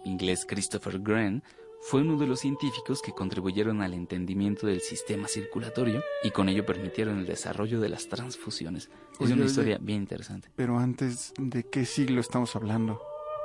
inglés 0.03 0.45
Christopher 0.47 0.99
Wren, 0.99 1.43
fue 1.79 2.01
uno 2.01 2.17
de 2.17 2.27
los 2.27 2.39
científicos 2.39 3.01
que 3.01 3.13
contribuyeron 3.13 3.81
al 3.81 3.93
entendimiento 3.93 4.67
del 4.67 4.81
sistema 4.81 5.27
circulatorio 5.27 6.01
y 6.23 6.31
con 6.31 6.49
ello 6.49 6.65
permitieron 6.65 7.19
el 7.19 7.25
desarrollo 7.25 7.79
de 7.79 7.89
las 7.89 8.07
transfusiones. 8.09 8.89
Es 9.19 9.27
una 9.27 9.35
oye. 9.35 9.45
historia 9.45 9.77
bien 9.79 10.01
interesante. 10.01 10.49
Pero 10.55 10.77
antes, 10.77 11.33
¿de 11.37 11.63
qué 11.63 11.85
siglo 11.85 12.21
estamos 12.21 12.55
hablando? 12.55 13.01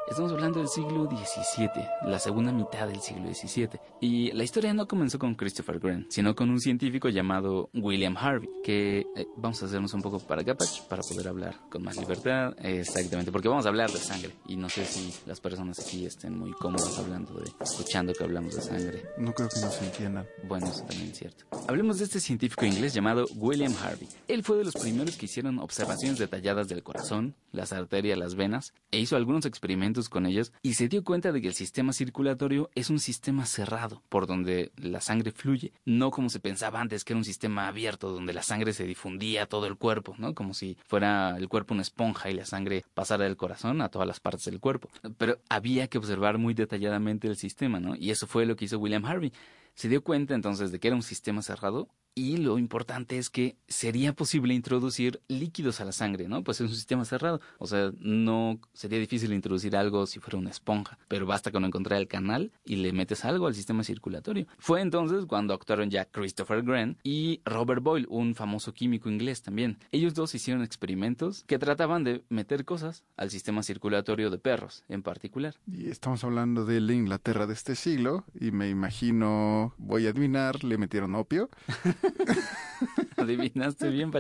Estamos 0.09 0.32
hablando 0.32 0.59
del 0.59 0.68
siglo 0.68 1.09
XVII, 1.09 1.71
la 2.06 2.18
segunda 2.18 2.52
mitad 2.52 2.88
del 2.88 3.00
siglo 3.00 3.32
XVII. 3.32 3.80
Y 4.00 4.32
la 4.32 4.42
historia 4.42 4.75
no 4.75 4.88
comenzó 4.88 5.18
con 5.18 5.37
Christopher 5.37 5.78
Wren, 5.78 6.06
sino 6.11 6.35
con 6.35 6.50
un 6.50 6.61
científico 6.61 7.09
llamado 7.09 7.71
William 7.73 8.16
Harvey, 8.16 8.49
que 8.64 9.06
eh, 9.16 9.26
vamos 9.37 9.62
a 9.62 9.66
hacernos 9.66 9.94
un 9.94 10.02
poco 10.02 10.18
para 10.18 10.42
acá, 10.42 10.56
para 10.88 11.02
poder 11.02 11.28
hablar 11.28 11.54
con 11.71 11.85
más 11.85 11.97
libertad. 11.97 12.52
Exactamente, 12.59 13.30
porque 13.30 13.49
vamos 13.49 13.64
a 13.64 13.68
hablar 13.68 13.90
de 13.90 13.99
sangre. 13.99 14.32
Y 14.49 14.56
no 14.56 14.68
sé 14.68 14.85
si 14.85 15.14
las 15.25 15.40
personas 15.40 15.78
aquí 15.78 16.04
estén 16.04 16.37
muy 16.37 16.50
cómodas 16.52 16.99
hablando 16.99 17.35
de, 17.35 17.50
escuchando 17.61 18.12
que 18.12 18.25
hablamos 18.25 18.56
de 18.56 18.61
sangre. 18.61 19.04
No 19.18 19.32
creo 19.32 19.49
que 19.49 19.61
nos 19.61 19.80
entiendan. 19.82 20.26
Bueno, 20.42 20.66
eso 20.66 20.80
también 20.80 21.11
es 21.11 21.18
cierto. 21.18 21.44
Hablemos 21.68 21.99
de 21.99 22.04
este 22.04 22.18
científico 22.18 22.66
inglés 22.66 22.92
llamado 22.92 23.25
William 23.37 23.75
Harvey. 23.80 24.09
Él 24.26 24.42
fue 24.42 24.59
de 24.59 24.64
los 24.64 24.75
primeros 24.75 25.16
que 25.16 25.26
hicieron 25.26 25.61
observaciones 25.61 26.18
detalladas 26.18 26.68
del 26.68 26.82
corazón, 26.82 27.37
las 27.52 27.73
arterias, 27.73 28.18
las 28.18 28.35
venas, 28.35 28.75
e 28.90 28.99
hizo 28.99 29.16
algunos 29.16 29.47
experimentos 29.47 29.91
con 30.08 30.26
ellos 30.26 30.52
y 30.62 30.75
se 30.75 30.88
dio 30.88 31.04
cuenta 31.04 31.32
de 31.32 31.40
que 31.40 31.49
el 31.49 31.54
sistema 31.54 31.92
circulatorio 31.92 32.70
es 32.75 32.90
un 32.90 32.99
sistema 32.99 33.46
cerrado 33.46 34.02
por 34.08 34.26
donde 34.26 34.72
la 34.76 35.00
sangre 35.00 35.32
fluye, 35.32 35.72
no 35.84 36.11
como 36.11 36.30
se 36.30 36.40
pensaba 36.40 36.80
antes 36.80 37.04
que 37.04 37.12
era 37.12 37.18
un 37.18 37.25
sistema 37.25 37.68
abierto 37.68 38.11
donde 38.11 38.32
la 38.32 38.42
sangre 38.42 38.72
se 38.72 38.84
difundía 38.84 39.44
a 39.44 39.46
todo 39.46 39.66
el 39.66 39.76
cuerpo, 39.76 40.14
¿no? 40.18 40.34
Como 40.34 40.54
si 40.54 40.76
fuera 40.87 41.37
el 41.37 41.49
cuerpo 41.49 41.75
una 41.75 41.82
esponja 41.82 42.30
y 42.30 42.34
la 42.34 42.46
sangre 42.46 42.84
pasara 42.94 43.25
del 43.25 43.37
corazón 43.37 43.80
a 43.82 43.88
todas 43.88 44.08
las 44.08 44.20
partes 44.20 44.46
del 44.46 44.61
cuerpo. 44.61 44.88
Pero 45.18 45.38
había 45.49 45.88
que 45.88 45.99
observar 45.99 46.38
muy 46.38 46.54
detalladamente 46.54 47.28
el 47.28 47.37
sistema, 47.37 47.80
¿no? 47.80 47.94
Y 47.94 48.11
eso 48.11 48.26
fue 48.26 48.46
lo 48.46 48.56
que 48.56 48.64
hizo 48.64 48.78
William 48.78 49.04
Harvey. 49.04 49.32
Se 49.75 49.88
dio 49.88 50.02
cuenta 50.02 50.34
entonces 50.34 50.70
de 50.70 50.78
que 50.78 50.88
era 50.88 50.96
un 50.96 51.02
sistema 51.02 51.42
cerrado 51.42 51.88
y 52.14 52.37
lo 52.37 52.59
importante 52.59 53.19
es 53.19 53.31
que 53.31 53.57
sería 53.69 54.12
posible 54.12 54.54
introducir 54.54 55.21
líquidos 55.28 55.81
a 55.81 55.85
la 55.85 55.92
sangre, 55.92 56.28
¿no? 56.28 56.45
Pues 56.45 56.61
es 56.61 56.69
un 56.69 56.75
sistema 56.75 57.04
cerrado. 57.04 57.40
O 57.59 57.66
sea, 57.66 57.92
no 58.00 58.61
sería 58.75 58.99
difícil 58.99 59.33
introducir 59.33 59.76
algo 59.76 60.07
si 60.07 60.21
fuera 60.21 60.38
una 60.38 60.50
esponja, 60.50 60.99
pero 61.09 61.26
basta 61.26 61.50
con 61.50 61.64
encontrar 61.64 62.00
el 62.00 62.09
canal 62.09 62.52
y 62.64 62.76
le 62.76 62.92
metes 62.92 63.25
algo 63.25 63.47
al 63.47 63.54
sistema 63.54 63.83
circulatorio. 63.83 64.47
Fue 64.59 64.81
entonces 64.81 65.25
cuando 65.26 65.54
actuaron 65.54 65.90
ya 65.90 66.04
Christopher 66.04 66.62
Grant 66.62 66.99
y 67.02 67.40
Robert 67.45 67.83
Boyle, 67.83 68.07
un 68.09 68.35
famoso 68.35 68.75
químico 68.75 69.09
inglés 69.09 69.42
también. 69.42 69.78
Ellos 69.90 70.14
dos 70.14 70.35
hicieron 70.35 70.62
experimentos 70.62 71.45
que 71.47 71.59
trataban 71.59 72.04
de 72.04 72.23
meter 72.28 72.64
cosas 72.64 73.04
al 73.16 73.31
sistema 73.31 73.62
circulatorio 73.62 74.31
de 74.31 74.38
perros 74.38 74.85
en 74.88 75.02
particular. 75.02 75.54
Y 75.66 75.88
estamos 75.88 76.25
hablando 76.25 76.66
de 76.66 76.81
la 76.81 76.92
Inglaterra 76.92 77.47
de 77.47 77.54
este 77.54 77.75
siglo 77.75 78.25
y 78.38 78.50
me 78.50 78.69
imagino, 78.69 79.75
voy 79.78 80.07
a 80.07 80.11
adivinar, 80.11 80.62
le 80.64 80.76
metieron 80.76 81.14
opio. 81.14 81.49
Adivinaste 83.16 83.88
bien, 83.90 84.11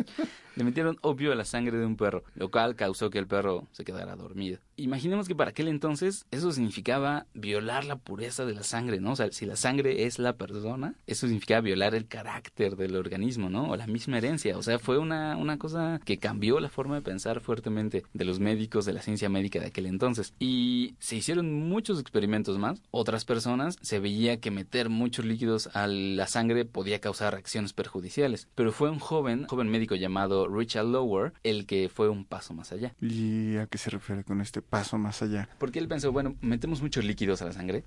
Le 0.56 0.64
metieron 0.64 0.98
opio 1.02 1.32
a 1.32 1.34
la 1.34 1.44
sangre 1.44 1.76
de 1.76 1.86
un 1.86 1.96
perro, 1.96 2.24
lo 2.34 2.50
cual 2.50 2.76
causó 2.76 3.10
que 3.10 3.18
el 3.18 3.26
perro 3.26 3.66
se 3.72 3.84
quedara 3.84 4.16
dormido. 4.16 4.58
Imaginemos 4.82 5.28
que 5.28 5.36
para 5.36 5.50
aquel 5.50 5.68
entonces 5.68 6.26
eso 6.32 6.50
significaba 6.50 7.26
violar 7.34 7.84
la 7.84 7.94
pureza 7.94 8.44
de 8.44 8.52
la 8.52 8.64
sangre, 8.64 9.00
¿no? 9.00 9.12
O 9.12 9.16
sea, 9.16 9.30
si 9.30 9.46
la 9.46 9.54
sangre 9.54 10.06
es 10.06 10.18
la 10.18 10.32
persona, 10.32 10.96
eso 11.06 11.28
significaba 11.28 11.60
violar 11.60 11.94
el 11.94 12.08
carácter 12.08 12.74
del 12.74 12.96
organismo, 12.96 13.48
¿no? 13.48 13.70
O 13.70 13.76
la 13.76 13.86
misma 13.86 14.18
herencia. 14.18 14.58
O 14.58 14.62
sea, 14.62 14.80
fue 14.80 14.98
una, 14.98 15.36
una 15.36 15.56
cosa 15.56 16.00
que 16.04 16.18
cambió 16.18 16.58
la 16.58 16.68
forma 16.68 16.96
de 16.96 17.02
pensar 17.02 17.40
fuertemente 17.40 18.02
de 18.12 18.24
los 18.24 18.40
médicos, 18.40 18.84
de 18.84 18.92
la 18.92 19.02
ciencia 19.02 19.28
médica 19.28 19.60
de 19.60 19.66
aquel 19.66 19.86
entonces. 19.86 20.34
Y 20.40 20.96
se 20.98 21.14
hicieron 21.14 21.52
muchos 21.68 22.00
experimentos 22.00 22.58
más. 22.58 22.82
Otras 22.90 23.24
personas 23.24 23.76
se 23.82 24.00
veía 24.00 24.40
que 24.40 24.50
meter 24.50 24.88
muchos 24.88 25.24
líquidos 25.24 25.68
a 25.74 25.86
la 25.86 26.26
sangre 26.26 26.64
podía 26.64 27.00
causar 27.00 27.34
reacciones 27.34 27.72
perjudiciales. 27.72 28.48
Pero 28.56 28.72
fue 28.72 28.90
un 28.90 28.98
joven, 28.98 29.46
joven 29.46 29.68
médico 29.68 29.94
llamado 29.94 30.48
Richard 30.48 30.86
Lower, 30.86 31.34
el 31.44 31.66
que 31.66 31.88
fue 31.88 32.08
un 32.08 32.24
paso 32.24 32.52
más 32.52 32.72
allá. 32.72 32.96
¿Y 33.00 33.58
a 33.58 33.66
qué 33.66 33.78
se 33.78 33.90
refiere 33.90 34.24
con 34.24 34.40
este 34.40 34.60
paso 34.72 34.96
más 34.96 35.20
allá? 35.20 35.48
Porque 35.58 35.78
él 35.78 35.86
pensó, 35.86 36.10
bueno, 36.12 36.34
metemos 36.40 36.80
muchos 36.80 37.04
líquidos 37.04 37.42
a 37.42 37.44
la 37.44 37.52
sangre, 37.52 37.84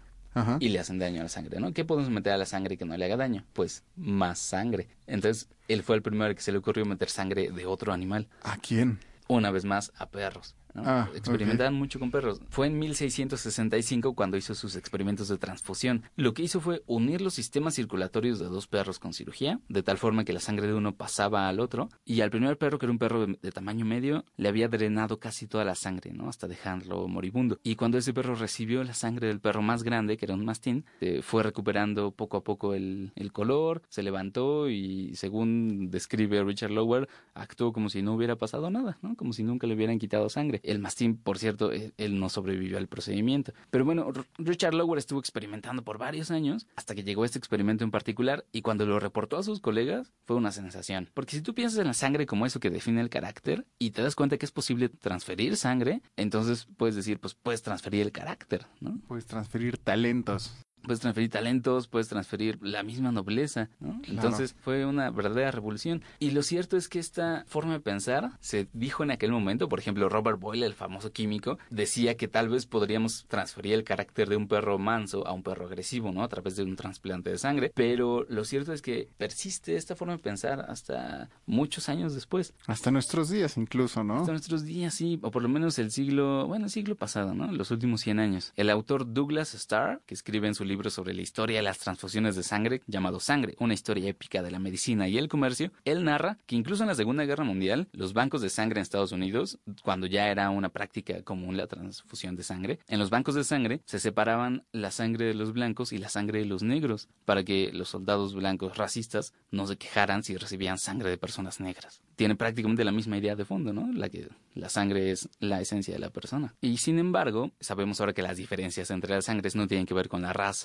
y 0.59 0.67
le 0.69 0.79
hacen 0.79 0.99
daño 0.99 1.21
a 1.21 1.23
la 1.23 1.29
sangre, 1.29 1.59
¿no? 1.61 1.73
¿Qué 1.73 1.85
podemos 1.85 2.09
meter 2.11 2.33
a 2.33 2.37
la 2.37 2.45
sangre 2.45 2.77
que 2.77 2.83
no 2.83 2.95
le 2.97 3.05
haga 3.05 3.15
daño? 3.15 3.45
Pues 3.53 3.83
más 3.95 4.37
sangre. 4.37 4.89
Entonces, 5.07 5.47
él 5.69 5.81
fue 5.81 5.95
el 5.95 6.01
primero 6.01 6.35
que 6.35 6.41
se 6.41 6.51
le 6.51 6.57
ocurrió 6.57 6.85
meter 6.85 7.09
sangre 7.09 7.51
de 7.51 7.65
otro 7.65 7.93
animal. 7.93 8.27
¿A 8.43 8.57
quién? 8.57 8.99
Una 9.29 9.49
vez 9.49 9.63
más, 9.63 9.93
a 9.97 10.09
perros. 10.09 10.53
Ah, 10.75 11.09
Experimentaban 11.15 11.73
mucho 11.73 11.99
con 11.99 12.11
perros. 12.11 12.41
Fue 12.49 12.67
en 12.67 12.77
1665 12.79 14.13
cuando 14.13 14.37
hizo 14.37 14.55
sus 14.55 14.75
experimentos 14.75 15.27
de 15.27 15.37
transfusión. 15.37 16.03
Lo 16.15 16.33
que 16.33 16.43
hizo 16.43 16.59
fue 16.59 16.83
unir 16.85 17.21
los 17.21 17.33
sistemas 17.33 17.75
circulatorios 17.75 18.39
de 18.39 18.45
dos 18.45 18.67
perros 18.67 18.99
con 18.99 19.13
cirugía, 19.13 19.59
de 19.69 19.83
tal 19.83 19.97
forma 19.97 20.25
que 20.25 20.33
la 20.33 20.39
sangre 20.39 20.67
de 20.67 20.73
uno 20.73 20.95
pasaba 20.95 21.47
al 21.47 21.59
otro, 21.59 21.89
y 22.03 22.21
al 22.21 22.29
primer 22.29 22.57
perro, 22.57 22.79
que 22.79 22.85
era 22.85 22.91
un 22.91 22.99
perro 22.99 23.25
de, 23.25 23.51
tamaño 23.51 23.85
medio, 23.85 24.25
le 24.37 24.49
había 24.49 24.67
drenado 24.67 25.19
casi 25.19 25.47
toda 25.47 25.63
la 25.63 25.75
sangre, 25.75 26.11
¿no? 26.11 26.29
Hasta 26.29 26.47
dejarlo 26.47 27.07
moribundo. 27.07 27.59
Y 27.63 27.75
cuando 27.75 27.97
ese 27.97 28.13
perro 28.13 28.35
recibió 28.35 28.83
la 28.83 28.93
sangre 28.93 29.27
del 29.27 29.39
perro 29.39 29.61
más 29.61 29.83
grande, 29.83 30.17
que 30.17 30.25
era 30.25 30.33
un 30.33 30.45
mastín, 30.45 30.85
eh, 31.01 31.21
fue 31.21 31.43
recuperando 31.43 32.11
poco 32.11 32.37
a 32.37 32.43
poco 32.43 32.73
el, 32.73 33.11
el 33.15 33.31
color, 33.31 33.81
se 33.89 34.03
levantó 34.03 34.69
y, 34.69 35.15
según 35.15 35.89
describe 35.89 36.43
Richard 36.43 36.71
Lower, 36.71 37.07
actuó 37.33 37.71
como 37.71 37.89
si 37.89 38.01
no 38.01 38.13
hubiera 38.13 38.35
pasado 38.35 38.69
nada, 38.69 38.97
¿no? 39.01 39.15
Como 39.15 39.33
si 39.33 39.43
nunca 39.43 39.67
le 39.67 39.75
hubieran 39.75 39.99
quitado 39.99 40.29
sangre. 40.29 40.61
El 40.65 40.79
mastín, 40.79 41.17
por 41.17 41.37
cierto, 41.37 41.71
e, 41.71 41.93
él, 41.97 42.19
no 42.19 42.29
sobrevivió 42.29 42.77
al 42.77 42.87
procedimiento. 42.87 43.53
Pero 43.69 43.85
bueno, 43.85 44.11
Richard 44.37 44.73
Lower 44.73 44.97
estuvo 44.97 45.19
experimentando 45.19 45.83
por 45.83 45.97
varios 45.97 46.31
años 46.31 46.67
hasta 46.75 46.95
que 46.95 47.03
llegó 47.03 47.25
este 47.25 47.39
experimento 47.39 47.83
en 47.83 47.91
particular 47.91 48.45
y 48.51 48.61
cuando 48.61 48.85
lo 48.85 48.99
reportó 48.99 49.37
a 49.37 49.43
sus 49.43 49.59
colegas 49.59 50.11
fue 50.25 50.35
una 50.35 50.51
sensación. 50.51 51.09
Porque 51.13 51.35
si 51.35 51.41
tú 51.41 51.53
piensas 51.53 51.79
en 51.79 51.87
la 51.87 51.93
sangre 51.93 52.25
como 52.25 52.45
eso 52.45 52.59
que 52.59 52.69
define 52.69 53.01
el 53.01 53.09
carácter 53.09 53.65
y 53.79 53.91
te 53.91 54.01
das 54.01 54.15
cuenta 54.15 54.37
que 54.37 54.45
es 54.45 54.51
posible 54.51 54.89
transferir 54.89 55.57
sangre, 55.57 56.01
entonces 56.15 56.67
puedes 56.77 56.95
decir, 56.95 57.19
pues 57.19 57.35
puedes 57.35 57.61
transferir 57.61 58.01
el 58.01 58.11
carácter, 58.11 58.65
¿no? 58.79 58.99
Puedes 59.07 59.25
transferir 59.25 59.77
talentos 59.77 60.64
puedes 60.85 61.01
transferir 61.01 61.29
talentos, 61.29 61.87
puedes 61.87 62.07
transferir 62.07 62.57
la 62.61 62.83
misma 62.83 63.11
nobleza, 63.11 63.69
Entonces 64.07 64.55
fue 64.61 64.85
una 64.85 65.09
verdadera 65.11 65.51
revolución. 65.51 66.03
Y 66.19 66.31
lo 66.31 66.43
cierto 66.43 66.77
es 66.77 66.87
que 66.87 66.99
esta 66.99 67.43
forma 67.47 67.73
de 67.73 67.79
pensar 67.79 68.31
se 68.39 68.67
dijo 68.73 69.03
en 69.03 69.11
aquel 69.11 69.31
momento, 69.31 69.67
por 69.69 69.79
ejemplo, 69.79 70.09
Robert 70.09 70.39
Boyle, 70.39 70.63
el 70.63 70.73
famoso 70.73 71.11
químico, 71.11 71.57
decía 71.69 72.15
que 72.15 72.27
tal 72.27 72.49
vez 72.49 72.65
podríamos 72.65 73.25
transferir 73.27 73.73
el 73.73 73.83
carácter 73.83 74.29
de 74.29 74.37
un 74.37 74.47
perro 74.47 74.77
manso 74.77 75.25
a 75.27 75.33
un 75.33 75.43
perro 75.43 75.65
agresivo, 75.65 76.11
¿no? 76.11 76.23
A 76.23 76.27
través 76.27 76.55
de 76.55 76.63
un 76.63 76.75
trasplante 76.75 77.29
de 77.29 77.37
sangre, 77.37 77.71
pero 77.73 78.25
lo 78.29 78.45
cierto 78.45 78.73
es 78.73 78.81
que 78.81 79.09
persiste 79.17 79.75
esta 79.75 79.95
forma 79.95 80.13
de 80.13 80.19
pensar 80.19 80.65
hasta 80.69 81.29
muchos 81.45 81.89
años 81.89 82.13
después. 82.13 82.53
Hasta 82.67 82.91
nuestros 82.91 83.29
días 83.29 83.57
incluso, 83.57 84.03
¿no? 84.03 84.17
Hasta 84.17 84.31
nuestros 84.31 84.63
días, 84.63 84.93
sí, 84.93 85.19
o 85.21 85.31
por 85.31 85.41
lo 85.41 85.49
menos 85.49 85.79
el 85.79 85.91
siglo, 85.91 86.47
bueno, 86.47 86.65
el 86.65 86.71
siglo 86.71 86.95
pasado, 86.95 87.33
¿no? 87.33 87.51
Los 87.51 87.71
últimos 87.71 88.01
100 88.01 88.19
años. 88.19 88.53
El 88.55 88.69
autor 88.69 89.13
Douglas 89.13 89.53
Starr, 89.53 90.01
que 90.05 90.13
escribe 90.13 90.47
en 90.47 90.55
su 90.55 90.65
libro 90.65 90.74
libro 90.75 90.89
sobre 90.89 91.13
la 91.13 91.21
historia 91.21 91.57
de 91.57 91.63
las 91.63 91.79
transfusiones 91.79 92.35
de 92.35 92.43
sangre 92.43 92.81
llamado 92.85 93.21
Sangre, 93.21 93.55
una 93.59 93.73
historia 93.73 94.09
épica 94.09 94.43
de 94.43 94.51
la 94.51 94.59
medicina 94.59 95.07
y 95.07 95.17
el 95.17 95.29
comercio, 95.29 95.71
él 95.85 96.03
narra 96.03 96.37
que 96.45 96.57
incluso 96.57 96.83
en 96.83 96.89
la 96.89 96.95
Segunda 96.95 97.23
Guerra 97.23 97.45
Mundial, 97.45 97.87
los 97.93 98.11
bancos 98.11 98.41
de 98.41 98.49
sangre 98.49 98.79
en 98.79 98.81
Estados 98.81 99.13
Unidos, 99.13 99.57
cuando 99.83 100.05
ya 100.05 100.27
era 100.27 100.49
una 100.49 100.67
práctica 100.67 101.23
común 101.23 101.55
la 101.55 101.67
transfusión 101.67 102.35
de 102.35 102.43
sangre, 102.43 102.79
en 102.89 102.99
los 102.99 103.09
bancos 103.09 103.35
de 103.35 103.45
sangre 103.45 103.79
se 103.85 103.99
separaban 103.99 104.65
la 104.73 104.91
sangre 104.91 105.27
de 105.27 105.33
los 105.33 105.53
blancos 105.53 105.93
y 105.93 105.97
la 105.97 106.09
sangre 106.09 106.39
de 106.39 106.45
los 106.45 106.61
negros 106.61 107.07
para 107.23 107.45
que 107.45 107.71
los 107.71 107.87
soldados 107.87 108.35
blancos 108.35 108.75
racistas 108.75 109.33
no 109.51 109.67
se 109.67 109.77
quejaran 109.77 110.23
si 110.23 110.35
recibían 110.35 110.77
sangre 110.77 111.09
de 111.09 111.17
personas 111.17 111.61
negras. 111.61 112.01
Tiene 112.17 112.35
prácticamente 112.35 112.83
la 112.83 112.91
misma 112.91 113.17
idea 113.17 113.37
de 113.37 113.45
fondo, 113.45 113.71
¿no? 113.71 113.91
La 113.93 114.09
que 114.09 114.27
la 114.53 114.67
sangre 114.67 115.11
es 115.11 115.29
la 115.39 115.61
esencia 115.61 115.93
de 115.93 115.99
la 115.99 116.09
persona. 116.09 116.53
Y 116.59 116.77
sin 116.77 116.99
embargo, 116.99 117.51
sabemos 117.61 117.99
ahora 118.01 118.13
que 118.13 118.21
las 118.21 118.37
diferencias 118.37 118.91
entre 118.91 119.15
las 119.15 119.25
sangres 119.25 119.55
no 119.55 119.67
tienen 119.67 119.85
que 119.85 119.93
ver 119.93 120.09
con 120.09 120.21
la 120.21 120.33
raza 120.33 120.64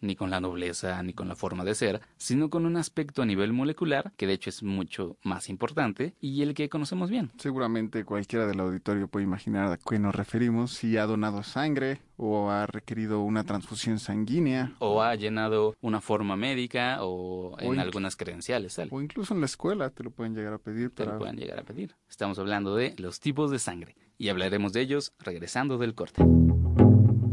ni 0.00 0.16
con 0.16 0.30
la 0.30 0.40
nobleza, 0.40 1.02
ni 1.02 1.12
con 1.12 1.28
la 1.28 1.36
forma 1.36 1.64
de 1.64 1.74
ser, 1.74 2.00
sino 2.16 2.50
con 2.50 2.66
un 2.66 2.76
aspecto 2.76 3.22
a 3.22 3.26
nivel 3.26 3.52
molecular, 3.52 4.12
que 4.16 4.26
de 4.26 4.34
hecho 4.34 4.50
es 4.50 4.62
mucho 4.62 5.16
más 5.22 5.48
importante 5.48 6.14
y 6.20 6.42
el 6.42 6.54
que 6.54 6.68
conocemos 6.68 7.10
bien. 7.10 7.30
Seguramente 7.38 8.04
cualquiera 8.04 8.46
del 8.46 8.60
auditorio 8.60 9.08
puede 9.08 9.24
imaginar 9.24 9.72
a 9.72 9.78
qué 9.78 9.98
nos 9.98 10.14
referimos, 10.14 10.72
si 10.72 10.96
ha 10.96 11.06
donado 11.06 11.42
sangre 11.42 12.00
o 12.16 12.50
ha 12.50 12.66
requerido 12.66 13.20
una 13.20 13.44
transfusión 13.44 13.98
sanguínea. 13.98 14.72
O 14.78 15.02
ha 15.02 15.14
llenado 15.14 15.74
una 15.80 16.00
forma 16.00 16.36
médica 16.36 16.98
o, 17.00 17.56
en 17.60 17.80
algunas 17.80 18.16
credenciales. 18.16 18.78
O 18.90 19.00
incluso 19.00 19.34
en 19.34 19.40
la 19.40 19.46
escuela 19.46 19.90
te 19.90 20.04
lo 20.04 20.10
pueden 20.10 20.34
llegar 20.34 20.52
a 20.52 20.58
pedir. 20.58 20.90
Te 20.90 21.06
lo 21.06 21.18
pueden 21.18 21.36
llegar 21.36 21.58
a 21.58 21.62
pedir. 21.62 21.96
Estamos 22.08 22.38
hablando 22.38 22.74
de 22.76 22.94
los 22.98 23.20
tipos 23.20 23.50
de 23.50 23.58
sangre 23.58 23.96
y 24.18 24.28
hablaremos 24.28 24.72
de 24.74 24.82
ellos 24.82 25.14
regresando 25.18 25.78
del 25.78 25.94
corte. 25.94 26.22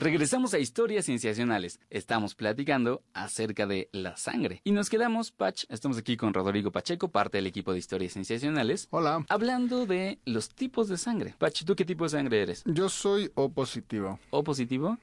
Regresamos 0.00 0.54
a 0.54 0.60
historias 0.60 1.06
cienciacionales. 1.06 1.80
Estamos 1.90 2.36
platicando 2.36 3.02
acerca 3.14 3.66
de 3.66 3.88
la 3.90 4.16
sangre. 4.16 4.60
Y 4.62 4.70
nos 4.70 4.90
quedamos, 4.90 5.32
Pach, 5.32 5.64
estamos 5.68 5.98
aquí 5.98 6.16
con 6.16 6.32
Rodrigo 6.32 6.70
Pacheco, 6.70 7.08
parte 7.08 7.38
del 7.38 7.48
equipo 7.48 7.72
de 7.72 7.80
historias 7.80 8.12
cienciacionales. 8.12 8.86
Hola. 8.90 9.26
Hablando 9.28 9.86
de 9.86 10.20
los 10.24 10.50
tipos 10.50 10.86
de 10.86 10.98
sangre. 10.98 11.34
Pach, 11.36 11.64
¿tú 11.64 11.74
qué 11.74 11.84
tipo 11.84 12.04
de 12.04 12.10
sangre 12.10 12.42
eres? 12.42 12.62
Yo 12.64 12.88
soy 12.88 13.32
O 13.34 13.48
positivo. 13.48 14.20
¿O 14.30 14.44
positivo? 14.44 14.98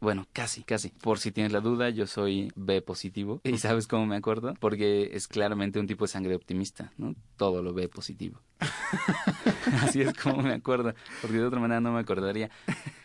Bueno, 0.00 0.26
casi, 0.32 0.62
casi. 0.62 0.88
Por 0.88 1.18
si 1.18 1.30
tienes 1.30 1.52
la 1.52 1.60
duda, 1.60 1.90
yo 1.90 2.06
soy 2.06 2.50
B 2.56 2.80
positivo. 2.80 3.42
¿Y 3.44 3.58
sabes 3.58 3.86
cómo 3.86 4.06
me 4.06 4.16
acuerdo? 4.16 4.54
Porque 4.60 5.10
es 5.12 5.28
claramente 5.28 5.78
un 5.78 5.86
tipo 5.86 6.06
de 6.06 6.08
sangre 6.08 6.34
optimista, 6.34 6.90
¿no? 6.96 7.14
Todo 7.36 7.62
lo 7.62 7.74
B 7.74 7.86
positivo. 7.90 8.40
Así 9.82 10.02
es 10.02 10.12
como 10.14 10.42
me 10.42 10.52
acuerdo, 10.52 10.94
porque 11.20 11.38
de 11.38 11.44
otra 11.44 11.60
manera 11.60 11.80
no 11.80 11.92
me 11.92 12.00
acordaría. 12.00 12.50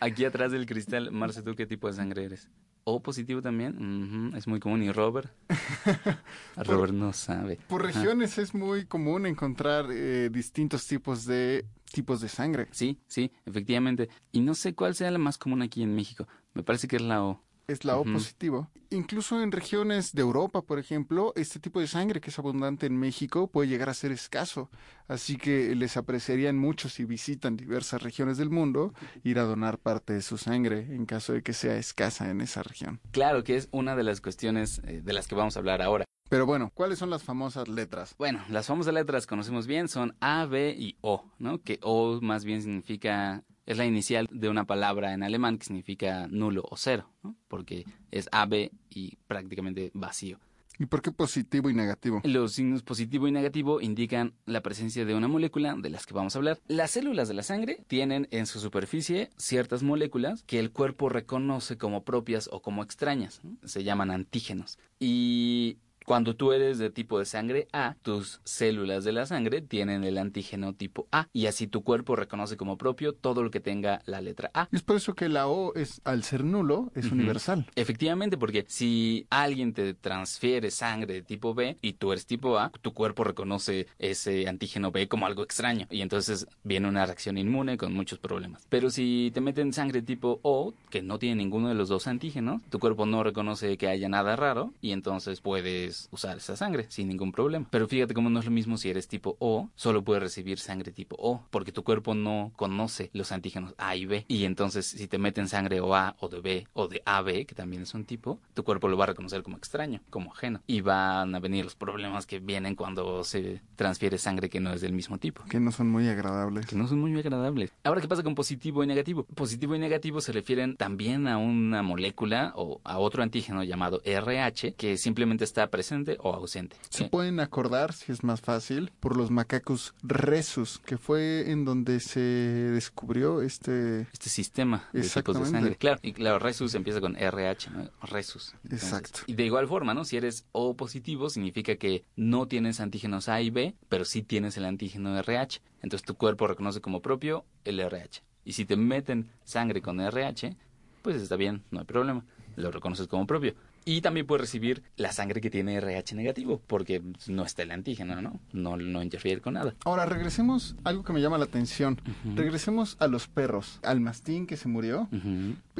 Aquí 0.00 0.24
atrás 0.24 0.52
del 0.52 0.66
cristal, 0.66 1.10
Marce, 1.12 1.42
¿tú 1.42 1.54
qué 1.54 1.66
tipo 1.66 1.88
de 1.88 1.94
sangre 1.94 2.24
eres? 2.24 2.48
O 2.84 3.02
positivo 3.02 3.42
también, 3.42 4.32
es 4.36 4.46
muy 4.46 4.60
común. 4.60 4.82
¿Y 4.82 4.90
Robert? 4.90 5.30
Robert 6.56 6.92
no 6.92 7.12
sabe. 7.12 7.58
Por 7.68 7.82
regiones 7.82 8.38
es 8.38 8.54
muy 8.54 8.86
común 8.86 9.26
encontrar 9.26 9.86
eh, 9.90 10.30
distintos 10.32 10.86
tipos 10.86 11.26
de 11.26 11.66
tipos 11.92 12.20
de 12.20 12.28
sangre. 12.28 12.68
Sí, 12.70 13.00
sí, 13.06 13.32
efectivamente. 13.44 14.08
Y 14.32 14.40
no 14.40 14.54
sé 14.54 14.74
cuál 14.74 14.94
sea 14.94 15.10
la 15.10 15.18
más 15.18 15.38
común 15.38 15.62
aquí 15.62 15.82
en 15.82 15.94
México. 15.94 16.26
Me 16.54 16.62
parece 16.62 16.88
que 16.88 16.96
es 16.96 17.02
la 17.02 17.22
O 17.22 17.42
es 17.68 17.84
la 17.84 17.98
O 17.98 18.04
positivo. 18.04 18.68
Incluso 18.90 19.42
en 19.42 19.52
regiones 19.52 20.14
de 20.14 20.22
Europa, 20.22 20.62
por 20.62 20.78
ejemplo, 20.78 21.34
este 21.36 21.60
tipo 21.60 21.80
de 21.80 21.86
sangre 21.86 22.20
que 22.20 22.30
es 22.30 22.38
abundante 22.38 22.86
en 22.86 22.96
México 22.96 23.46
puede 23.46 23.68
llegar 23.68 23.90
a 23.90 23.94
ser 23.94 24.10
escaso. 24.10 24.70
Así 25.06 25.36
que 25.36 25.74
les 25.74 25.98
apreciarían 25.98 26.56
mucho 26.56 26.88
si 26.88 27.04
visitan 27.04 27.56
diversas 27.56 28.02
regiones 28.02 28.38
del 28.38 28.48
mundo 28.48 28.94
ir 29.22 29.38
a 29.38 29.42
donar 29.42 29.78
parte 29.78 30.14
de 30.14 30.22
su 30.22 30.38
sangre 30.38 30.86
en 30.94 31.04
caso 31.04 31.34
de 31.34 31.42
que 31.42 31.52
sea 31.52 31.76
escasa 31.76 32.30
en 32.30 32.40
esa 32.40 32.62
región. 32.62 33.00
Claro 33.10 33.44
que 33.44 33.56
es 33.56 33.68
una 33.70 33.94
de 33.94 34.04
las 34.04 34.22
cuestiones 34.22 34.80
eh, 34.84 35.02
de 35.04 35.12
las 35.12 35.28
que 35.28 35.34
vamos 35.34 35.56
a 35.56 35.60
hablar 35.60 35.82
ahora. 35.82 36.04
Pero 36.30 36.44
bueno, 36.44 36.70
¿cuáles 36.74 36.98
son 36.98 37.08
las 37.08 37.22
famosas 37.22 37.68
letras? 37.68 38.14
Bueno, 38.18 38.42
las 38.50 38.66
famosas 38.66 38.92
letras 38.92 39.26
conocemos 39.26 39.66
bien 39.66 39.88
son 39.88 40.14
A, 40.20 40.44
B 40.44 40.74
y 40.78 40.96
O, 41.00 41.24
¿no? 41.38 41.62
Que 41.62 41.78
O 41.82 42.20
más 42.20 42.44
bien 42.44 42.60
significa 42.60 43.44
es 43.68 43.76
la 43.76 43.84
inicial 43.84 44.28
de 44.32 44.48
una 44.48 44.64
palabra 44.64 45.12
en 45.12 45.22
alemán 45.22 45.58
que 45.58 45.66
significa 45.66 46.26
nulo 46.28 46.64
o 46.70 46.76
cero, 46.78 47.10
¿no? 47.22 47.36
porque 47.48 47.84
es 48.10 48.26
AB 48.32 48.70
y 48.88 49.16
prácticamente 49.26 49.90
vacío. 49.92 50.38
¿Y 50.78 50.86
por 50.86 51.02
qué 51.02 51.12
positivo 51.12 51.68
y 51.68 51.74
negativo? 51.74 52.22
Los 52.24 52.52
signos 52.52 52.82
positivo 52.82 53.28
y 53.28 53.32
negativo 53.32 53.82
indican 53.82 54.32
la 54.46 54.62
presencia 54.62 55.04
de 55.04 55.14
una 55.14 55.28
molécula 55.28 55.74
de 55.76 55.90
las 55.90 56.06
que 56.06 56.14
vamos 56.14 56.34
a 56.34 56.38
hablar. 56.38 56.60
Las 56.66 56.92
células 56.92 57.28
de 57.28 57.34
la 57.34 57.42
sangre 57.42 57.84
tienen 57.88 58.26
en 58.30 58.46
su 58.46 58.58
superficie 58.58 59.28
ciertas 59.36 59.82
moléculas 59.82 60.44
que 60.44 60.60
el 60.60 60.70
cuerpo 60.70 61.10
reconoce 61.10 61.76
como 61.76 62.04
propias 62.04 62.48
o 62.50 62.62
como 62.62 62.82
extrañas. 62.82 63.42
Se 63.64 63.84
llaman 63.84 64.10
antígenos. 64.10 64.78
Y 64.98 65.78
cuando 66.08 66.34
tú 66.34 66.52
eres 66.52 66.78
de 66.78 66.88
tipo 66.88 67.18
de 67.18 67.26
sangre 67.26 67.68
A, 67.70 67.94
tus 68.00 68.40
células 68.42 69.04
de 69.04 69.12
la 69.12 69.26
sangre 69.26 69.60
tienen 69.60 70.04
el 70.04 70.16
antígeno 70.16 70.72
tipo 70.72 71.06
A 71.12 71.28
y 71.34 71.44
así 71.44 71.66
tu 71.66 71.84
cuerpo 71.84 72.16
reconoce 72.16 72.56
como 72.56 72.78
propio 72.78 73.12
todo 73.12 73.42
lo 73.42 73.50
que 73.50 73.60
tenga 73.60 74.00
la 74.06 74.22
letra 74.22 74.50
A. 74.54 74.68
Es 74.72 74.80
por 74.80 74.96
eso 74.96 75.14
que 75.14 75.28
la 75.28 75.48
O 75.48 75.74
es 75.74 76.00
al 76.04 76.22
ser 76.22 76.44
nulo 76.44 76.90
es 76.94 77.12
universal. 77.12 77.66
Efectivamente, 77.76 78.38
porque 78.38 78.64
si 78.68 79.26
alguien 79.28 79.74
te 79.74 79.92
transfiere 79.92 80.70
sangre 80.70 81.12
de 81.12 81.20
tipo 81.22 81.52
B 81.52 81.76
y 81.82 81.92
tú 81.92 82.10
eres 82.10 82.24
tipo 82.24 82.58
A, 82.58 82.72
tu 82.80 82.94
cuerpo 82.94 83.22
reconoce 83.22 83.86
ese 83.98 84.48
antígeno 84.48 84.90
B 84.90 85.08
como 85.08 85.26
algo 85.26 85.42
extraño 85.42 85.88
y 85.90 86.00
entonces 86.00 86.46
viene 86.64 86.88
una 86.88 87.04
reacción 87.04 87.36
inmune 87.36 87.76
con 87.76 87.92
muchos 87.92 88.18
problemas. 88.18 88.66
Pero 88.70 88.88
si 88.88 89.30
te 89.34 89.42
meten 89.42 89.74
sangre 89.74 90.00
tipo 90.00 90.40
O, 90.40 90.72
que 90.88 91.02
no 91.02 91.18
tiene 91.18 91.36
ninguno 91.36 91.68
de 91.68 91.74
los 91.74 91.90
dos 91.90 92.06
antígenos, 92.06 92.62
tu 92.70 92.78
cuerpo 92.78 93.04
no 93.04 93.22
reconoce 93.22 93.76
que 93.76 93.88
haya 93.88 94.08
nada 94.08 94.36
raro 94.36 94.72
y 94.80 94.92
entonces 94.92 95.42
puedes 95.42 95.97
usar 96.10 96.36
esa 96.36 96.56
sangre 96.56 96.86
sin 96.88 97.08
ningún 97.08 97.32
problema. 97.32 97.66
Pero 97.70 97.88
fíjate 97.88 98.14
cómo 98.14 98.30
no 98.30 98.38
es 98.38 98.44
lo 98.44 98.50
mismo 98.50 98.76
si 98.76 98.90
eres 98.90 99.08
tipo 99.08 99.36
O, 99.38 99.68
solo 99.74 100.02
puedes 100.02 100.22
recibir 100.22 100.58
sangre 100.58 100.92
tipo 100.92 101.16
O, 101.18 101.42
porque 101.50 101.72
tu 101.72 101.82
cuerpo 101.82 102.14
no 102.14 102.52
conoce 102.56 103.10
los 103.12 103.32
antígenos 103.32 103.74
A 103.78 103.96
y 103.96 104.06
B. 104.06 104.24
Y 104.28 104.44
entonces 104.44 104.86
si 104.86 105.08
te 105.08 105.18
meten 105.18 105.48
sangre 105.48 105.80
o 105.80 105.94
A 105.94 106.16
o 106.20 106.28
de 106.28 106.40
B 106.40 106.66
o 106.72 106.88
de 106.88 107.02
AB, 107.04 107.46
que 107.46 107.54
también 107.54 107.82
es 107.82 107.94
un 107.94 108.04
tipo, 108.04 108.38
tu 108.54 108.64
cuerpo 108.64 108.88
lo 108.88 108.96
va 108.96 109.04
a 109.04 109.08
reconocer 109.08 109.42
como 109.42 109.56
extraño, 109.56 110.00
como 110.10 110.32
ajeno. 110.32 110.62
Y 110.66 110.80
van 110.80 111.34
a 111.34 111.40
venir 111.40 111.64
los 111.64 111.74
problemas 111.74 112.26
que 112.26 112.38
vienen 112.40 112.74
cuando 112.74 113.24
se 113.24 113.60
transfiere 113.76 114.18
sangre 114.18 114.48
que 114.48 114.60
no 114.60 114.72
es 114.72 114.80
del 114.80 114.92
mismo 114.92 115.18
tipo. 115.18 115.44
Que 115.44 115.60
no 115.60 115.72
son 115.72 115.90
muy 115.90 116.08
agradables. 116.08 116.66
Que 116.66 116.76
no 116.76 116.86
son 116.86 117.00
muy 117.00 117.18
agradables. 117.18 117.72
Ahora, 117.84 118.00
¿qué 118.00 118.08
pasa 118.08 118.22
con 118.22 118.34
positivo 118.34 118.84
y 118.84 118.86
negativo? 118.86 119.24
Positivo 119.24 119.74
y 119.74 119.78
negativo 119.78 120.20
se 120.20 120.32
refieren 120.32 120.76
también 120.76 121.26
a 121.26 121.38
una 121.38 121.82
molécula 121.82 122.52
o 122.56 122.80
a 122.84 122.98
otro 122.98 123.22
antígeno 123.22 123.64
llamado 123.64 124.00
RH 124.04 124.74
que 124.74 124.96
simplemente 124.96 125.44
está 125.44 125.68
presente 125.68 125.87
o 126.20 126.34
ausente. 126.34 126.76
Se 126.90 127.04
pueden 127.08 127.40
acordar, 127.40 127.92
si 127.92 128.12
es 128.12 128.24
más 128.24 128.40
fácil, 128.40 128.92
por 129.00 129.16
los 129.16 129.30
macacos 129.30 129.94
resus, 130.02 130.78
que 130.78 130.98
fue 130.98 131.50
en 131.50 131.64
donde 131.64 132.00
se 132.00 132.20
descubrió 132.20 133.42
este... 133.42 134.02
Este 134.12 134.28
sistema 134.28 134.88
de 134.92 135.02
tipos 135.02 135.38
de 135.38 135.46
sangre. 135.46 135.76
Claro, 135.76 136.00
y 136.02 136.12
claro, 136.12 136.38
resus 136.38 136.74
empieza 136.74 137.00
con 137.00 137.16
RH, 137.16 137.70
¿no? 137.70 137.90
Resus. 138.02 138.54
Exacto. 138.70 139.20
Y 139.26 139.34
de 139.34 139.44
igual 139.44 139.68
forma, 139.68 139.94
¿no? 139.94 140.04
Si 140.04 140.16
eres 140.16 140.44
O 140.52 140.76
positivo, 140.76 141.30
significa 141.30 141.76
que 141.76 142.04
no 142.16 142.46
tienes 142.46 142.80
antígenos 142.80 143.28
A 143.28 143.40
y 143.40 143.50
B, 143.50 143.74
pero 143.88 144.04
sí 144.04 144.22
tienes 144.22 144.56
el 144.56 144.64
antígeno 144.64 145.16
RH. 145.18 145.60
Entonces 145.82 146.04
tu 146.04 146.14
cuerpo 146.14 146.46
reconoce 146.46 146.80
como 146.80 147.00
propio 147.02 147.44
el 147.64 147.80
RH. 147.80 148.22
Y 148.44 148.52
si 148.52 148.64
te 148.64 148.76
meten 148.76 149.30
sangre 149.44 149.82
con 149.82 150.00
RH, 150.00 150.56
pues 151.02 151.16
está 151.22 151.36
bien, 151.36 151.62
no 151.70 151.80
hay 151.80 151.84
problema. 151.84 152.24
Lo 152.56 152.70
reconoces 152.72 153.06
como 153.06 153.26
propio. 153.26 153.54
Y 153.88 154.02
también 154.02 154.26
puede 154.26 154.42
recibir 154.42 154.82
la 154.96 155.12
sangre 155.12 155.40
que 155.40 155.48
tiene 155.48 155.74
RH 155.76 156.14
negativo, 156.14 156.60
porque 156.66 157.02
no 157.26 157.42
está 157.42 157.62
el 157.62 157.70
antígeno, 157.70 158.20
¿no? 158.20 158.38
No, 158.52 158.76
no 158.76 159.02
interfiere 159.02 159.40
con 159.40 159.54
nada. 159.54 159.74
Ahora, 159.82 160.04
regresemos, 160.04 160.76
algo 160.84 161.04
que 161.04 161.14
me 161.14 161.22
llama 161.22 161.38
la 161.38 161.46
atención. 161.46 161.98
Regresemos 162.34 162.98
a 163.00 163.06
los 163.06 163.28
perros, 163.28 163.80
al 163.82 164.02
mastín 164.02 164.46
que 164.46 164.58
se 164.58 164.68
murió. 164.68 165.08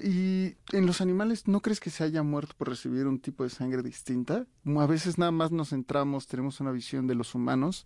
Y 0.03 0.55
en 0.73 0.87
los 0.87 1.03
animales, 1.03 1.49
¿no 1.49 1.61
crees 1.61 1.81
que 1.81 1.91
se 1.91 2.03
haya 2.03 2.23
muerto 2.23 2.55
por 2.57 2.71
recibir 2.71 3.07
un 3.07 3.21
tipo 3.21 3.45
de 3.45 3.51
sangre 3.51 3.83
distinta? 3.83 4.47
A 4.65 4.87
veces 4.87 5.19
nada 5.19 5.31
más 5.31 5.53
nos 5.53 5.69
centramos, 5.69 6.27
tenemos 6.29 6.61
una 6.61 6.73
visión 6.73 7.07
de 7.09 7.15
los 7.15 7.35
humanos, 7.35 7.85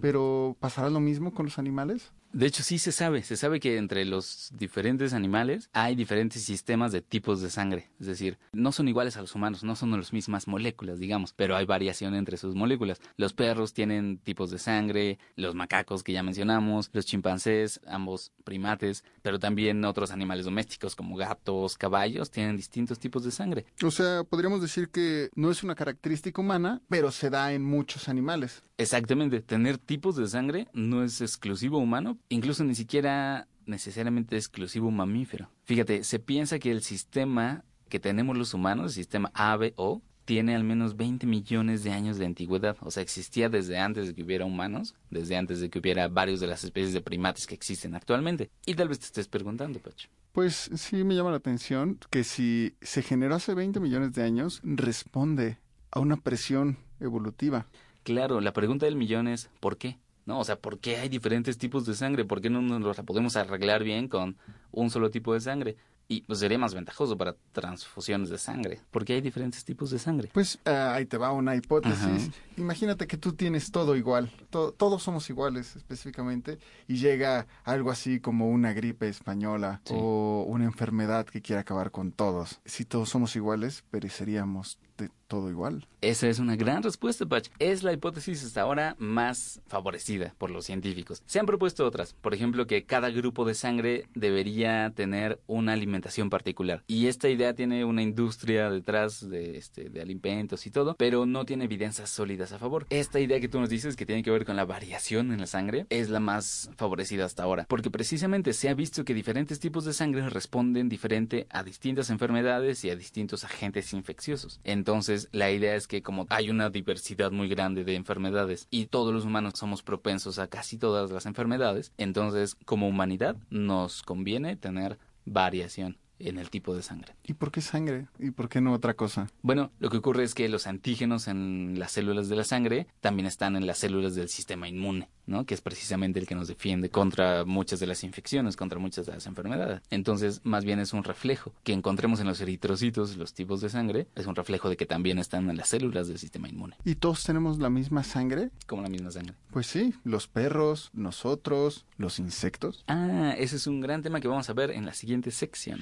pero 0.00 0.56
¿pasará 0.60 0.88
lo 0.88 1.00
mismo 1.00 1.34
con 1.34 1.44
los 1.44 1.58
animales? 1.58 2.10
De 2.32 2.46
hecho, 2.46 2.62
sí 2.62 2.78
se 2.78 2.92
sabe. 2.92 3.22
Se 3.22 3.36
sabe 3.36 3.58
que 3.58 3.76
entre 3.78 4.04
los 4.04 4.50
diferentes 4.54 5.12
animales 5.12 5.70
hay 5.72 5.94
diferentes 5.94 6.42
sistemas 6.42 6.92
de 6.92 7.00
tipos 7.00 7.40
de 7.40 7.50
sangre. 7.50 7.90
Es 8.00 8.06
decir, 8.06 8.38
no 8.52 8.72
son 8.72 8.88
iguales 8.88 9.16
a 9.16 9.20
los 9.20 9.34
humanos, 9.34 9.64
no 9.64 9.76
son 9.76 9.90
las 9.96 10.12
mismas 10.12 10.46
moléculas, 10.46 10.98
digamos, 10.98 11.32
pero 11.32 11.56
hay 11.56 11.64
variación 11.64 12.14
entre 12.14 12.36
sus 12.36 12.54
moléculas. 12.54 13.00
Los 13.16 13.32
perros 13.32 13.72
tienen 13.72 14.18
tipos 14.18 14.50
de 14.50 14.58
sangre, 14.58 15.18
los 15.36 15.54
macacos 15.54 16.02
que 16.02 16.12
ya 16.12 16.22
mencionamos, 16.22 16.90
los 16.92 17.06
chimpancés, 17.06 17.80
ambos 17.86 18.32
primates, 18.44 19.04
pero 19.22 19.38
también 19.38 19.84
otros 19.84 20.10
animales 20.10 20.44
domésticos 20.44 20.94
como 20.94 21.16
gatos, 21.16 21.78
caballos, 21.78 22.30
tienen 22.30 22.56
distintos 22.56 22.98
tipos 22.98 23.24
de 23.24 23.30
sangre. 23.30 23.64
O 23.82 23.90
sea, 23.90 24.24
podríamos 24.24 24.60
decir 24.60 24.90
que 24.90 25.30
no 25.34 25.50
es 25.50 25.62
una 25.62 25.74
característica 25.74 26.40
humana, 26.40 26.82
pero 26.88 27.10
se 27.10 27.30
da 27.30 27.52
en 27.52 27.64
muchos 27.64 28.08
animales. 28.08 28.62
Exactamente, 28.76 29.40
tener 29.40 29.78
tipos 29.78 30.16
de 30.16 30.28
sangre 30.28 30.68
no 30.72 31.02
es 31.02 31.20
exclusivo 31.20 31.78
humano, 31.78 32.17
incluso 32.28 32.64
ni 32.64 32.74
siquiera 32.74 33.48
necesariamente 33.66 34.36
exclusivo 34.36 34.90
mamífero. 34.90 35.50
Fíjate, 35.64 36.04
se 36.04 36.18
piensa 36.18 36.58
que 36.58 36.70
el 36.70 36.82
sistema 36.82 37.64
que 37.88 38.00
tenemos 38.00 38.36
los 38.36 38.54
humanos, 38.54 38.86
el 38.86 38.92
sistema 38.92 39.30
ABO, 39.34 40.02
tiene 40.28 40.54
al 40.54 40.62
menos 40.62 40.94
20 40.94 41.26
millones 41.26 41.84
de 41.84 41.90
años 41.90 42.18
de 42.18 42.26
antigüedad. 42.26 42.76
O 42.82 42.90
sea, 42.90 43.02
existía 43.02 43.48
desde 43.48 43.78
antes 43.78 44.08
de 44.08 44.14
que 44.14 44.22
hubiera 44.22 44.44
humanos, 44.44 44.94
desde 45.08 45.38
antes 45.38 45.60
de 45.60 45.70
que 45.70 45.78
hubiera 45.78 46.06
varios 46.08 46.40
de 46.40 46.46
las 46.46 46.64
especies 46.64 46.92
de 46.92 47.00
primates 47.00 47.46
que 47.46 47.54
existen 47.54 47.94
actualmente. 47.94 48.50
Y 48.66 48.74
tal 48.74 48.88
vez 48.88 48.98
te 48.98 49.06
estés 49.06 49.26
preguntando, 49.26 49.78
Pacho. 49.78 50.10
Pues 50.32 50.70
sí 50.74 51.02
me 51.02 51.14
llama 51.14 51.30
la 51.30 51.38
atención 51.38 51.98
que 52.10 52.24
si 52.24 52.74
se 52.82 53.00
generó 53.00 53.36
hace 53.36 53.54
20 53.54 53.80
millones 53.80 54.12
de 54.12 54.22
años, 54.22 54.60
responde 54.64 55.56
a 55.90 56.00
una 56.00 56.18
presión 56.18 56.76
evolutiva. 57.00 57.66
Claro, 58.02 58.42
la 58.42 58.52
pregunta 58.52 58.84
del 58.84 58.96
millón 58.96 59.28
es 59.28 59.48
¿por 59.60 59.78
qué? 59.78 59.98
¿No? 60.28 60.40
O 60.40 60.44
sea, 60.44 60.56
¿por 60.56 60.78
qué 60.78 60.98
hay 60.98 61.08
diferentes 61.08 61.56
tipos 61.56 61.86
de 61.86 61.94
sangre? 61.94 62.26
¿Por 62.26 62.42
qué 62.42 62.50
no 62.50 62.60
nos 62.60 62.98
la 62.98 63.02
podemos 63.02 63.34
arreglar 63.36 63.82
bien 63.82 64.08
con 64.08 64.36
un 64.72 64.90
solo 64.90 65.10
tipo 65.10 65.32
de 65.32 65.40
sangre? 65.40 65.78
Y 66.06 66.20
pues 66.20 66.40
sería 66.40 66.58
más 66.58 66.74
ventajoso 66.74 67.16
para 67.16 67.34
transfusiones 67.52 68.28
de 68.28 68.36
sangre, 68.36 68.78
porque 68.90 69.14
hay 69.14 69.22
diferentes 69.22 69.64
tipos 69.64 69.90
de 69.90 69.98
sangre. 69.98 70.28
Pues 70.34 70.58
ah, 70.66 70.92
ahí 70.94 71.06
te 71.06 71.16
va 71.16 71.32
una 71.32 71.56
hipótesis. 71.56 72.30
Imagínate 72.58 73.06
que 73.06 73.16
tú 73.16 73.32
tienes 73.32 73.70
todo 73.70 73.96
igual, 73.96 74.30
todos 74.50 75.02
somos 75.02 75.30
iguales 75.30 75.76
específicamente, 75.76 76.58
y 76.86 76.96
llega 76.96 77.46
algo 77.64 77.90
así 77.90 78.20
como 78.20 78.50
una 78.50 78.74
gripe 78.74 79.08
española 79.08 79.80
o 79.90 80.44
una 80.46 80.64
enfermedad 80.64 81.24
que 81.24 81.40
quiere 81.40 81.60
acabar 81.60 81.90
con 81.90 82.12
todos. 82.12 82.60
Si 82.66 82.84
todos 82.84 83.08
somos 83.08 83.34
iguales, 83.34 83.82
pereceríamos 83.90 84.78
todo 85.28 85.50
igual. 85.50 85.86
Esa 86.00 86.28
es 86.28 86.38
una 86.38 86.56
gran 86.56 86.82
respuesta, 86.82 87.26
Patch. 87.26 87.50
Es 87.58 87.82
la 87.82 87.92
hipótesis 87.92 88.44
hasta 88.44 88.62
ahora 88.62 88.96
más 88.98 89.60
favorecida 89.66 90.34
por 90.38 90.50
los 90.50 90.64
científicos. 90.64 91.22
Se 91.26 91.38
han 91.38 91.46
propuesto 91.46 91.86
otras, 91.86 92.14
por 92.14 92.34
ejemplo, 92.34 92.66
que 92.66 92.84
cada 92.84 93.10
grupo 93.10 93.44
de 93.44 93.54
sangre 93.54 94.06
debería 94.14 94.90
tener 94.94 95.40
una 95.46 95.74
alimentación 95.74 96.30
particular. 96.30 96.82
Y 96.86 97.06
esta 97.08 97.28
idea 97.28 97.54
tiene 97.54 97.84
una 97.84 98.02
industria 98.02 98.70
detrás 98.70 99.28
de, 99.28 99.58
este, 99.58 99.90
de 99.90 100.00
alimentos 100.00 100.66
y 100.66 100.70
todo, 100.70 100.96
pero 100.96 101.26
no 101.26 101.44
tiene 101.44 101.64
evidencias 101.64 102.10
sólidas 102.10 102.52
a 102.52 102.58
favor. 102.58 102.86
Esta 102.90 103.20
idea 103.20 103.40
que 103.40 103.48
tú 103.48 103.60
nos 103.60 103.68
dices 103.68 103.96
que 103.96 104.06
tiene 104.06 104.22
que 104.22 104.30
ver 104.30 104.46
con 104.46 104.56
la 104.56 104.64
variación 104.64 105.32
en 105.32 105.40
la 105.40 105.46
sangre 105.46 105.86
es 105.90 106.08
la 106.08 106.20
más 106.20 106.70
favorecida 106.76 107.26
hasta 107.26 107.42
ahora, 107.42 107.66
porque 107.68 107.90
precisamente 107.90 108.52
se 108.52 108.68
ha 108.68 108.74
visto 108.74 109.04
que 109.04 109.14
diferentes 109.14 109.60
tipos 109.60 109.84
de 109.84 109.92
sangre 109.92 110.30
responden 110.30 110.88
diferente 110.88 111.46
a 111.50 111.62
distintas 111.62 112.08
enfermedades 112.08 112.84
y 112.84 112.90
a 112.90 112.96
distintos 112.96 113.44
agentes 113.44 113.92
infecciosos. 113.92 114.60
Entonces, 114.64 114.87
la 115.32 115.50
idea 115.50 115.74
es 115.74 115.86
que 115.86 116.02
como 116.02 116.26
hay 116.30 116.50
una 116.50 116.70
diversidad 116.70 117.30
muy 117.30 117.48
grande 117.48 117.84
de 117.84 117.94
enfermedades 117.94 118.66
y 118.70 118.86
todos 118.86 119.12
los 119.12 119.24
humanos 119.24 119.54
somos 119.56 119.82
propensos 119.82 120.38
a 120.38 120.48
casi 120.48 120.78
todas 120.78 121.10
las 121.10 121.26
enfermedades, 121.26 121.92
entonces 121.98 122.56
como 122.64 122.88
humanidad 122.88 123.36
nos 123.50 124.02
conviene 124.02 124.56
tener 124.56 124.98
variación 125.24 125.98
en 126.18 126.38
el 126.38 126.50
tipo 126.50 126.74
de 126.74 126.82
sangre. 126.82 127.14
¿Y 127.24 127.34
por 127.34 127.50
qué 127.50 127.60
sangre? 127.60 128.06
¿Y 128.18 128.30
por 128.30 128.48
qué 128.48 128.60
no 128.60 128.72
otra 128.72 128.94
cosa? 128.94 129.28
Bueno, 129.42 129.70
lo 129.78 129.90
que 129.90 129.98
ocurre 129.98 130.24
es 130.24 130.34
que 130.34 130.48
los 130.48 130.66
antígenos 130.66 131.28
en 131.28 131.78
las 131.78 131.92
células 131.92 132.28
de 132.28 132.36
la 132.36 132.44
sangre 132.44 132.86
también 133.00 133.26
están 133.26 133.56
en 133.56 133.66
las 133.66 133.78
células 133.78 134.14
del 134.14 134.28
sistema 134.28 134.68
inmune, 134.68 135.08
¿no? 135.26 135.44
Que 135.44 135.54
es 135.54 135.60
precisamente 135.60 136.18
el 136.18 136.26
que 136.26 136.34
nos 136.34 136.48
defiende 136.48 136.90
contra 136.90 137.44
muchas 137.44 137.80
de 137.80 137.86
las 137.86 138.04
infecciones, 138.04 138.56
contra 138.56 138.78
muchas 138.78 139.06
de 139.06 139.12
las 139.12 139.26
enfermedades. 139.26 139.80
Entonces, 139.90 140.40
más 140.44 140.64
bien 140.64 140.78
es 140.78 140.92
un 140.92 141.04
reflejo 141.04 141.52
que 141.62 141.72
encontremos 141.72 142.20
en 142.20 142.26
los 142.26 142.40
eritrocitos, 142.40 143.16
los 143.16 143.34
tipos 143.34 143.60
de 143.60 143.68
sangre, 143.68 144.08
es 144.14 144.26
un 144.26 144.34
reflejo 144.34 144.68
de 144.68 144.76
que 144.76 144.86
también 144.86 145.18
están 145.18 145.48
en 145.50 145.56
las 145.56 145.68
células 145.68 146.08
del 146.08 146.18
sistema 146.18 146.48
inmune. 146.48 146.76
¿Y 146.84 146.96
todos 146.96 147.24
tenemos 147.24 147.58
la 147.58 147.70
misma 147.70 148.04
sangre? 148.04 148.50
Como 148.66 148.82
la 148.82 148.88
misma 148.88 149.10
sangre. 149.10 149.34
Pues 149.50 149.66
sí, 149.66 149.94
los 150.04 150.26
perros, 150.26 150.90
nosotros, 150.92 151.86
los 151.96 152.18
insectos. 152.18 152.84
Ah, 152.88 153.34
ese 153.38 153.56
es 153.56 153.66
un 153.66 153.80
gran 153.80 154.02
tema 154.02 154.20
que 154.20 154.28
vamos 154.28 154.48
a 154.50 154.52
ver 154.52 154.70
en 154.70 154.86
la 154.86 154.94
siguiente 154.94 155.30
sección. 155.30 155.80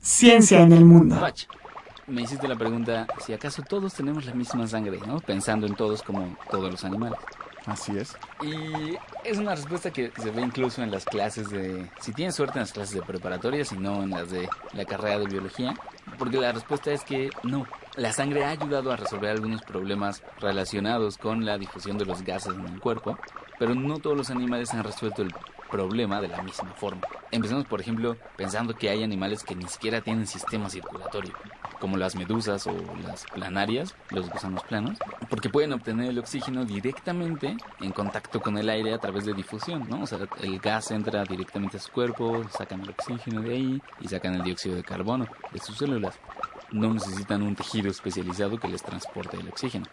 Ciencia 0.00 0.60
en 0.60 0.72
el 0.72 0.84
mundo. 0.84 1.18
Pach, 1.18 1.46
me 2.06 2.22
hiciste 2.22 2.48
la 2.48 2.56
pregunta 2.56 3.06
si 3.24 3.32
acaso 3.32 3.62
todos 3.62 3.94
tenemos 3.94 4.26
la 4.26 4.34
misma 4.34 4.66
sangre, 4.66 4.98
¿no? 5.06 5.20
Pensando 5.20 5.66
en 5.66 5.74
todos 5.74 6.02
como 6.02 6.36
todos 6.50 6.70
los 6.70 6.84
animales. 6.84 7.18
Así 7.66 7.96
es. 7.96 8.16
Y 8.42 8.96
es 9.24 9.38
una 9.38 9.54
respuesta 9.54 9.90
que 9.90 10.10
se 10.20 10.30
ve 10.30 10.42
incluso 10.42 10.82
en 10.82 10.90
las 10.90 11.04
clases 11.04 11.50
de... 11.50 11.90
Si 12.00 12.12
tienes 12.12 12.34
suerte 12.34 12.58
en 12.58 12.62
las 12.62 12.72
clases 12.72 12.94
de 12.94 13.02
preparatoria, 13.02 13.64
si 13.64 13.76
no 13.76 14.02
en 14.02 14.10
las 14.10 14.30
de 14.30 14.48
la 14.72 14.84
carrera 14.84 15.18
de 15.18 15.26
biología. 15.26 15.74
Porque 16.18 16.38
la 16.38 16.52
respuesta 16.52 16.90
es 16.90 17.04
que 17.04 17.30
no. 17.42 17.66
La 17.96 18.12
sangre 18.12 18.44
ha 18.44 18.50
ayudado 18.50 18.90
a 18.90 18.96
resolver 18.96 19.30
algunos 19.30 19.62
problemas 19.62 20.22
relacionados 20.40 21.18
con 21.18 21.44
la 21.44 21.58
difusión 21.58 21.98
de 21.98 22.06
los 22.06 22.22
gases 22.22 22.54
en 22.54 22.66
el 22.66 22.80
cuerpo, 22.80 23.18
pero 23.58 23.74
no 23.74 23.98
todos 23.98 24.16
los 24.16 24.30
animales 24.30 24.72
han 24.72 24.84
resuelto 24.84 25.22
el 25.22 25.32
problema 25.70 26.20
de 26.20 26.28
la 26.28 26.42
misma 26.42 26.70
forma. 26.70 27.02
Empezamos, 27.30 27.64
por 27.66 27.80
ejemplo, 27.80 28.16
pensando 28.36 28.74
que 28.74 28.90
hay 28.90 29.02
animales 29.02 29.44
que 29.44 29.54
ni 29.54 29.66
siquiera 29.66 30.00
tienen 30.00 30.26
sistema 30.26 30.68
circulatorio, 30.68 31.32
como 31.78 31.96
las 31.96 32.16
medusas 32.16 32.66
o 32.66 32.74
las 33.02 33.24
planarias, 33.26 33.94
los 34.10 34.28
gusanos 34.28 34.62
planos, 34.64 34.98
porque 35.28 35.48
pueden 35.48 35.72
obtener 35.72 36.10
el 36.10 36.18
oxígeno 36.18 36.64
directamente 36.64 37.56
en 37.80 37.92
contacto 37.92 38.40
con 38.40 38.58
el 38.58 38.68
aire 38.68 38.92
a 38.92 38.98
través 38.98 39.24
de 39.24 39.32
difusión, 39.32 39.86
¿no? 39.88 40.02
O 40.02 40.06
sea, 40.06 40.18
el 40.42 40.58
gas 40.58 40.90
entra 40.90 41.24
directamente 41.24 41.76
a 41.76 41.80
su 41.80 41.92
cuerpo, 41.92 42.42
sacan 42.50 42.82
el 42.82 42.90
oxígeno 42.90 43.40
de 43.42 43.54
ahí 43.54 43.82
y 44.00 44.08
sacan 44.08 44.34
el 44.34 44.42
dióxido 44.42 44.76
de 44.76 44.82
carbono 44.82 45.26
de 45.52 45.60
sus 45.60 45.78
células. 45.78 46.18
No 46.72 46.92
necesitan 46.92 47.42
un 47.42 47.56
tejido 47.56 47.90
especializado 47.90 48.58
que 48.58 48.68
les 48.68 48.82
transporte 48.82 49.36
el 49.36 49.48
oxígeno. 49.48 49.86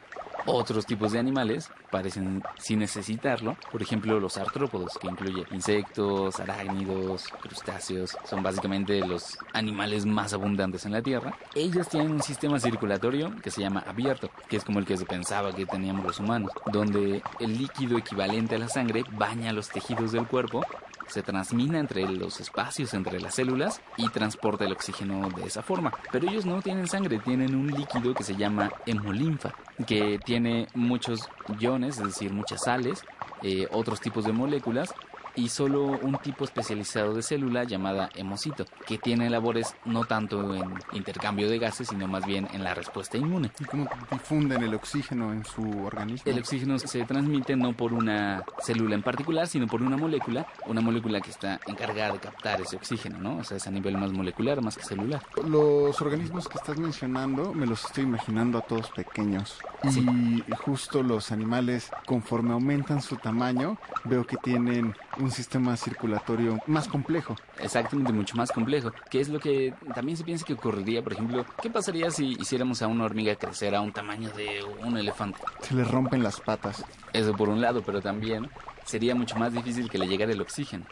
Otros 0.49 0.85
tipos 0.85 1.11
de 1.11 1.19
animales 1.19 1.69
parecen 1.91 2.41
sin 2.57 2.79
necesitarlo, 2.79 3.57
por 3.69 3.81
ejemplo 3.81 4.17
los 4.17 4.37
artrópodos, 4.37 4.97
que 4.97 5.07
incluye 5.07 5.43
insectos, 5.51 6.39
arácnidos, 6.39 7.25
crustáceos, 7.41 8.17
son 8.23 8.41
básicamente 8.41 8.99
los 9.05 9.37
animales 9.53 10.05
más 10.05 10.31
abundantes 10.31 10.85
en 10.85 10.93
la 10.93 11.01
Tierra. 11.01 11.37
Ellos 11.53 11.89
tienen 11.89 12.13
un 12.13 12.21
sistema 12.21 12.59
circulatorio 12.61 13.35
que 13.43 13.51
se 13.51 13.59
llama 13.59 13.83
abierto, 13.85 14.29
que 14.47 14.55
es 14.55 14.63
como 14.63 14.79
el 14.79 14.85
que 14.85 14.95
se 14.95 15.05
pensaba 15.05 15.51
que 15.51 15.65
teníamos 15.65 16.05
los 16.05 16.19
humanos, 16.19 16.51
donde 16.71 17.21
el 17.39 17.57
líquido 17.57 17.97
equivalente 17.97 18.55
a 18.55 18.59
la 18.59 18.69
sangre 18.69 19.03
baña 19.11 19.51
los 19.51 19.67
tejidos 19.67 20.13
del 20.13 20.27
cuerpo 20.27 20.63
se 21.07 21.23
transmina 21.23 21.79
entre 21.79 22.07
los 22.07 22.39
espacios, 22.39 22.93
entre 22.93 23.19
las 23.19 23.35
células 23.35 23.81
y 23.97 24.09
transporta 24.09 24.65
el 24.65 24.73
oxígeno 24.73 25.29
de 25.29 25.45
esa 25.45 25.61
forma. 25.61 25.91
Pero 26.11 26.29
ellos 26.29 26.45
no 26.45 26.61
tienen 26.61 26.87
sangre, 26.87 27.19
tienen 27.19 27.55
un 27.55 27.67
líquido 27.67 28.13
que 28.13 28.23
se 28.23 28.35
llama 28.35 28.71
hemolinfa, 28.85 29.53
que 29.85 30.19
tiene 30.23 30.67
muchos 30.73 31.29
iones, 31.59 31.97
es 31.97 32.05
decir, 32.05 32.31
muchas 32.31 32.63
sales, 32.63 33.03
eh, 33.41 33.67
otros 33.71 33.99
tipos 34.01 34.25
de 34.25 34.31
moléculas 34.31 34.93
y 35.37 35.49
solo 35.49 35.85
un 35.85 36.17
tipo 36.17 36.43
especializado 36.43 37.13
de 37.13 37.21
célula 37.21 37.63
llamada 37.63 38.09
hemocito, 38.15 38.65
que 38.85 38.97
tiene 38.97 39.29
labores 39.29 39.75
no 39.85 40.03
tanto 40.03 40.55
en 40.55 40.73
intercambio 40.93 41.47
de 41.47 41.59
gases, 41.59 41.89
sino 41.89 42.07
más 42.07 42.25
bien 42.25 42.47
en 42.53 42.63
la 42.63 42.73
respuesta 42.73 43.17
inmune. 43.17 43.51
¿Y 43.59 43.65
cómo 43.65 43.87
difunden 44.11 44.63
el 44.63 44.73
oxígeno 44.73 45.31
en 45.31 45.45
su 45.45 45.61
organismo? 45.85 46.29
El 46.29 46.39
oxígeno 46.39 46.79
se 46.79 47.05
transmite 47.05 47.55
no 47.55 47.73
por 47.73 47.93
una 47.93 48.43
célula 48.59 48.95
en 48.95 49.03
particular, 49.03 49.47
sino 49.47 49.67
por 49.67 49.81
una 49.81 49.95
molécula, 49.95 50.47
una 50.65 50.81
molécula 50.81 51.21
que 51.21 51.29
está 51.29 51.59
encargada 51.67 52.13
de 52.13 52.19
captar 52.19 52.59
ese 52.61 52.75
oxígeno, 52.75 53.19
¿no? 53.19 53.37
O 53.37 53.43
sea, 53.43 53.57
es 53.57 53.67
a 53.67 53.71
nivel 53.71 53.95
más 53.95 54.11
molecular, 54.11 54.61
más 54.61 54.75
que 54.75 54.83
celular. 54.83 55.21
Los 55.47 56.01
organismos 56.01 56.47
que 56.47 56.57
estás 56.57 56.77
mencionando 56.79 57.53
me 57.53 57.67
los 57.67 57.85
estoy 57.85 58.05
imaginando 58.05 58.57
a 58.57 58.61
todos 58.61 58.89
pequeños. 58.89 59.59
Y 59.83 60.43
justo 60.65 61.03
los 61.03 61.31
animales, 61.31 61.91
conforme 62.07 62.53
aumentan 62.53 63.03
su 63.03 63.17
tamaño, 63.17 63.77
veo 64.03 64.25
que 64.25 64.37
tienen 64.37 64.95
un 65.19 65.26
sistema 65.31 65.75
circulatorio 65.77 66.59
más 66.67 66.87
complejo. 66.87 67.35
Exactamente, 67.59 68.13
mucho 68.13 68.35
más 68.35 68.51
complejo. 68.51 68.91
Que 69.09 69.19
es 69.19 69.29
lo 69.29 69.39
que 69.39 69.73
también 69.93 70.17
se 70.17 70.23
piensa 70.23 70.45
que 70.45 70.53
ocurriría, 70.53 71.03
por 71.03 71.13
ejemplo, 71.13 71.45
¿qué 71.61 71.69
pasaría 71.69 72.11
si 72.11 72.37
hiciéramos 72.39 72.81
a 72.81 72.87
una 72.87 73.05
hormiga 73.05 73.35
crecer 73.35 73.75
a 73.75 73.81
un 73.81 73.91
tamaño 73.91 74.29
de 74.31 74.63
un 74.83 74.97
elefante? 74.97 75.39
Se 75.61 75.75
le 75.75 75.83
rompen 75.83 76.23
las 76.23 76.39
patas. 76.39 76.83
Eso 77.13 77.33
por 77.33 77.49
un 77.49 77.61
lado, 77.61 77.81
pero 77.85 78.01
también 78.01 78.49
sería 78.85 79.15
mucho 79.15 79.35
más 79.37 79.53
difícil 79.53 79.89
que 79.89 79.97
le 79.97 80.07
llegara 80.07 80.31
el 80.31 80.41
oxígeno 80.41 80.85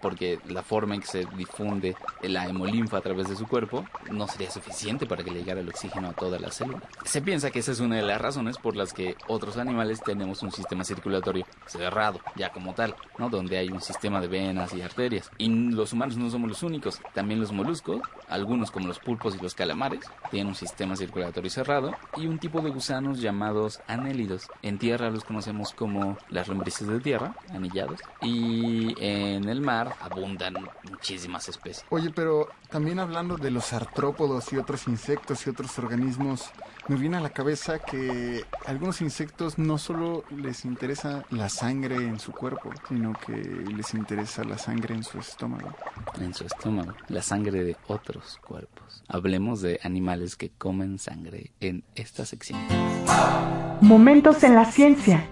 porque 0.00 0.38
la 0.48 0.62
forma 0.62 0.94
en 0.94 1.00
que 1.00 1.06
se 1.06 1.26
difunde 1.36 1.96
la 2.22 2.46
hemolinfa 2.46 2.98
a 2.98 3.00
través 3.00 3.28
de 3.28 3.36
su 3.36 3.46
cuerpo 3.46 3.84
no 4.10 4.26
sería 4.28 4.50
suficiente 4.50 5.06
para 5.06 5.24
que 5.24 5.30
le 5.30 5.40
llegara 5.40 5.60
el 5.60 5.68
oxígeno 5.68 6.08
a 6.08 6.12
toda 6.12 6.38
la 6.38 6.50
célula. 6.50 6.82
Se 7.04 7.22
piensa 7.22 7.50
que 7.50 7.60
esa 7.60 7.72
es 7.72 7.80
una 7.80 7.96
de 7.96 8.02
las 8.02 8.20
razones 8.20 8.58
por 8.58 8.76
las 8.76 8.92
que 8.92 9.16
otros 9.28 9.56
animales 9.56 10.00
tenemos 10.00 10.42
un 10.42 10.52
sistema 10.52 10.84
circulatorio 10.84 11.46
cerrado, 11.70 12.20
ya 12.36 12.50
como 12.50 12.74
tal, 12.74 12.94
¿no? 13.18 13.30
Donde 13.30 13.58
hay 13.58 13.68
un 13.68 13.80
sistema 13.80 14.20
de 14.20 14.28
venas 14.28 14.74
y 14.74 14.82
arterias. 14.82 15.30
Y 15.38 15.48
los 15.48 15.92
humanos 15.92 16.16
no 16.16 16.30
somos 16.30 16.48
los 16.48 16.62
únicos, 16.62 17.00
también 17.14 17.40
los 17.40 17.52
moluscos, 17.52 18.00
algunos 18.28 18.70
como 18.70 18.88
los 18.88 18.98
pulpos 18.98 19.34
y 19.34 19.42
los 19.42 19.54
calamares, 19.54 20.00
tienen 20.30 20.48
un 20.48 20.54
sistema 20.54 20.96
circulatorio 20.96 21.50
cerrado 21.50 21.94
y 22.16 22.26
un 22.26 22.38
tipo 22.38 22.60
de 22.60 22.70
gusanos 22.70 23.20
llamados 23.20 23.80
anélidos. 23.86 24.48
En 24.62 24.78
tierra 24.78 25.10
los 25.10 25.24
conocemos 25.24 25.72
como 25.72 26.16
las 26.28 26.48
lombrices 26.48 26.88
de 26.88 27.00
tierra, 27.00 27.34
anillados, 27.52 28.00
y 28.22 28.94
en 29.02 29.48
el 29.48 29.60
mar 29.60 29.94
abundan 30.00 30.54
muchísimas 30.88 31.48
especies. 31.48 31.84
Oye, 31.90 32.10
pero 32.10 32.48
también 32.68 32.98
hablando 32.98 33.36
de 33.36 33.50
los 33.50 33.72
artrópodos 33.72 34.52
y 34.52 34.56
otros 34.56 34.88
insectos 34.88 35.46
y 35.46 35.50
otros 35.50 35.78
organismos, 35.78 36.50
me 36.88 36.96
viene 36.96 37.16
a 37.16 37.20
la 37.20 37.30
cabeza 37.30 37.78
que 37.78 38.44
a 38.66 38.70
algunos 38.70 39.00
insectos 39.00 39.58
no 39.58 39.78
solo 39.78 40.24
les 40.36 40.64
interesa 40.64 41.24
la 41.30 41.48
sangre 41.48 41.96
en 41.96 42.18
su 42.18 42.32
cuerpo, 42.32 42.70
sino 42.88 43.12
que 43.12 43.32
les 43.32 43.94
interesa 43.94 44.44
la 44.44 44.58
sangre 44.58 44.94
en 44.94 45.04
su 45.04 45.18
estómago. 45.18 45.74
En 46.20 46.34
su 46.34 46.44
estómago, 46.44 46.94
la 47.08 47.22
sangre 47.22 47.64
de 47.64 47.76
otros 47.86 48.38
cuerpos. 48.46 49.04
Hablemos 49.08 49.60
de 49.60 49.80
animales 49.82 50.36
que 50.36 50.50
comen 50.50 50.98
sangre 50.98 51.52
en 51.60 51.84
esta 51.94 52.24
sección. 52.24 52.58
Momentos 53.80 54.42
en 54.42 54.54
la 54.54 54.64
ciencia. 54.64 55.26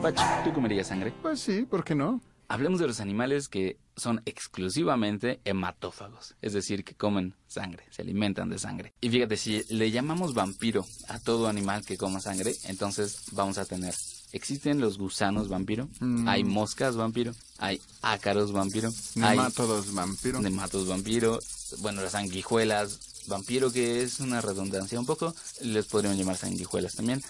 Pacho, 0.00 0.24
¿tú 0.44 0.52
comerías 0.52 0.86
sangre? 0.86 1.12
Pues 1.22 1.40
sí, 1.40 1.62
¿por 1.62 1.84
qué 1.84 1.94
no? 1.94 2.20
Hablemos 2.48 2.78
de 2.80 2.86
los 2.86 3.00
animales 3.00 3.48
que 3.48 3.78
son 3.96 4.20
exclusivamente 4.26 5.40
hematófagos, 5.44 6.34
es 6.42 6.52
decir, 6.52 6.84
que 6.84 6.94
comen 6.94 7.34
sangre, 7.46 7.84
se 7.90 8.02
alimentan 8.02 8.50
de 8.50 8.58
sangre. 8.58 8.92
Y 9.00 9.08
fíjate, 9.10 9.36
si 9.36 9.62
le 9.68 9.90
llamamos 9.90 10.34
vampiro 10.34 10.84
a 11.08 11.18
todo 11.20 11.48
animal 11.48 11.84
que 11.84 11.96
coma 11.96 12.20
sangre, 12.20 12.54
entonces 12.64 13.18
vamos 13.32 13.58
a 13.58 13.64
tener 13.64 13.94
Existen 14.32 14.80
los 14.80 14.98
gusanos 14.98 15.48
vampiro, 15.48 15.88
Mm. 16.00 16.26
hay 16.28 16.42
moscas 16.42 16.96
vampiro, 16.96 17.32
hay 17.58 17.80
ácaros 18.02 18.50
vampiro, 18.50 18.88
hay 19.22 19.36
Nematodos 19.36 19.94
vampiro. 19.94 20.40
nematos 20.40 20.88
vampiro, 20.88 21.38
bueno, 21.78 22.02
las 22.02 22.12
sanguijuelas 22.12 22.98
vampiro, 23.28 23.70
que 23.70 24.02
es 24.02 24.18
una 24.18 24.40
redundancia 24.40 24.98
un 24.98 25.06
poco, 25.06 25.32
les 25.62 25.86
podríamos 25.86 26.18
llamar 26.18 26.36
sanguijuelas 26.36 26.94
también. 26.96 27.22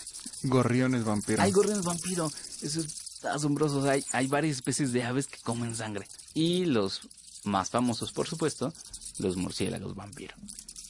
Gorriones 0.44 1.04
vampiro. 1.04 1.42
Hay 1.42 1.52
gorriones 1.52 1.84
vampiro, 1.84 2.30
eso 2.62 2.80
es 2.80 3.03
asombroso, 3.26 3.88
hay, 3.88 4.04
hay 4.12 4.26
varias 4.26 4.56
especies 4.56 4.92
de 4.92 5.04
aves 5.04 5.26
que 5.26 5.38
comen 5.38 5.74
sangre. 5.76 6.06
Y 6.34 6.64
los 6.64 7.08
más 7.44 7.70
famosos, 7.70 8.12
por 8.12 8.26
supuesto, 8.26 8.72
los 9.18 9.36
murciélagos 9.36 9.94
vampiro, 9.94 10.34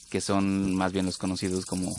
que 0.09 0.21
son 0.21 0.75
más 0.75 0.91
bien 0.91 1.05
los 1.05 1.17
conocidos 1.17 1.65
como 1.65 1.95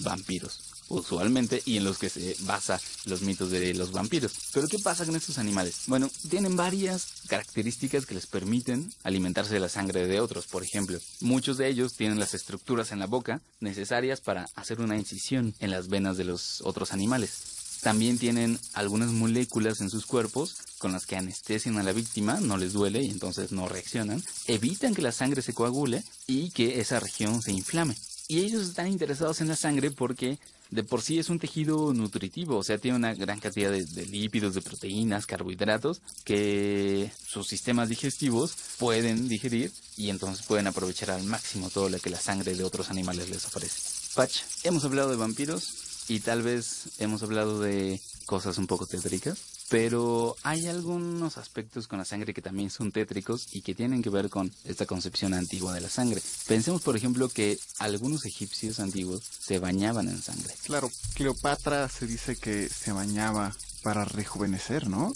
vampiros 0.00 0.74
usualmente 0.88 1.62
y 1.64 1.76
en 1.76 1.84
los 1.84 1.98
que 1.98 2.08
se 2.08 2.36
basa 2.40 2.80
los 3.06 3.22
mitos 3.22 3.50
de 3.50 3.74
los 3.74 3.92
vampiros. 3.92 4.32
Pero 4.52 4.68
¿qué 4.68 4.78
pasa 4.78 5.06
con 5.06 5.16
estos 5.16 5.38
animales? 5.38 5.82
Bueno, 5.86 6.10
tienen 6.28 6.56
varias 6.56 7.22
características 7.28 8.06
que 8.06 8.14
les 8.14 8.26
permiten 8.26 8.92
alimentarse 9.02 9.54
de 9.54 9.60
la 9.60 9.68
sangre 9.68 10.06
de 10.06 10.20
otros. 10.20 10.46
Por 10.46 10.62
ejemplo, 10.62 10.98
muchos 11.20 11.56
de 11.58 11.68
ellos 11.68 11.94
tienen 11.94 12.18
las 12.18 12.34
estructuras 12.34 12.92
en 12.92 12.98
la 12.98 13.06
boca 13.06 13.40
necesarias 13.60 14.20
para 14.20 14.48
hacer 14.54 14.80
una 14.80 14.96
incisión 14.96 15.54
en 15.60 15.70
las 15.70 15.88
venas 15.88 16.16
de 16.16 16.24
los 16.24 16.60
otros 16.62 16.92
animales. 16.92 17.63
También 17.84 18.18
tienen 18.18 18.58
algunas 18.72 19.10
moléculas 19.10 19.82
en 19.82 19.90
sus 19.90 20.06
cuerpos 20.06 20.56
con 20.78 20.92
las 20.92 21.04
que 21.04 21.16
anestesian 21.16 21.76
a 21.76 21.82
la 21.82 21.92
víctima, 21.92 22.40
no 22.40 22.56
les 22.56 22.72
duele 22.72 23.02
y 23.02 23.10
entonces 23.10 23.52
no 23.52 23.68
reaccionan, 23.68 24.24
evitan 24.46 24.94
que 24.94 25.02
la 25.02 25.12
sangre 25.12 25.42
se 25.42 25.52
coagule 25.52 26.02
y 26.26 26.48
que 26.52 26.80
esa 26.80 26.98
región 26.98 27.42
se 27.42 27.52
inflame. 27.52 27.94
Y 28.26 28.38
ellos 28.38 28.66
están 28.66 28.88
interesados 28.88 29.42
en 29.42 29.48
la 29.48 29.56
sangre 29.56 29.90
porque 29.90 30.38
de 30.70 30.82
por 30.82 31.02
sí 31.02 31.18
es 31.18 31.28
un 31.28 31.38
tejido 31.38 31.92
nutritivo, 31.92 32.56
o 32.56 32.64
sea, 32.64 32.78
tiene 32.78 32.96
una 32.96 33.12
gran 33.12 33.38
cantidad 33.38 33.70
de, 33.70 34.06
lípidos, 34.06 34.54
de 34.54 34.62
proteínas, 34.62 35.26
carbohidratos 35.26 36.00
que 36.24 37.12
sus 37.26 37.46
sistemas 37.46 37.90
digestivos 37.90 38.56
pueden 38.78 39.28
digerir 39.28 39.70
y 39.98 40.08
entonces 40.08 40.46
pueden 40.46 40.68
aprovechar 40.68 41.10
al 41.10 41.24
máximo 41.24 41.68
todo 41.68 41.90
lo 41.90 41.98
que 41.98 42.08
la 42.08 42.18
sangre 42.18 42.54
de 42.54 42.64
otros 42.64 42.88
animales 42.88 43.28
les 43.28 43.44
ofrece. 43.44 43.78
Patch, 44.14 44.38
hemos 44.62 44.86
hablado 44.86 45.10
de 45.10 45.16
vampiros 45.16 45.83
y 46.08 46.20
tal 46.20 46.42
vez 46.42 46.88
hemos 46.98 47.22
hablado 47.22 47.60
de 47.60 48.00
cosas 48.26 48.58
un 48.58 48.66
poco 48.66 48.86
tétricas. 48.86 49.38
Pero 49.70 50.36
hay 50.42 50.66
algunos 50.66 51.38
aspectos 51.38 51.88
con 51.88 51.98
la 51.98 52.04
sangre 52.04 52.34
que 52.34 52.42
también 52.42 52.70
son 52.70 52.92
tétricos 52.92 53.48
y 53.52 53.62
que 53.62 53.74
tienen 53.74 54.02
que 54.02 54.10
ver 54.10 54.28
con 54.28 54.52
esta 54.64 54.84
concepción 54.84 55.32
antigua 55.32 55.72
de 55.72 55.80
la 55.80 55.88
sangre. 55.88 56.20
Pensemos, 56.46 56.82
por 56.82 56.96
ejemplo, 56.96 57.28
que 57.30 57.58
algunos 57.78 58.26
egipcios 58.26 58.78
antiguos 58.78 59.22
se 59.40 59.58
bañaban 59.58 60.08
en 60.08 60.20
sangre. 60.20 60.54
Claro, 60.64 60.90
Cleopatra 61.14 61.88
se 61.88 62.06
dice 62.06 62.36
que 62.36 62.68
se 62.68 62.92
bañaba 62.92 63.56
para 63.82 64.04
rejuvenecer, 64.04 64.88
¿no? 64.88 65.14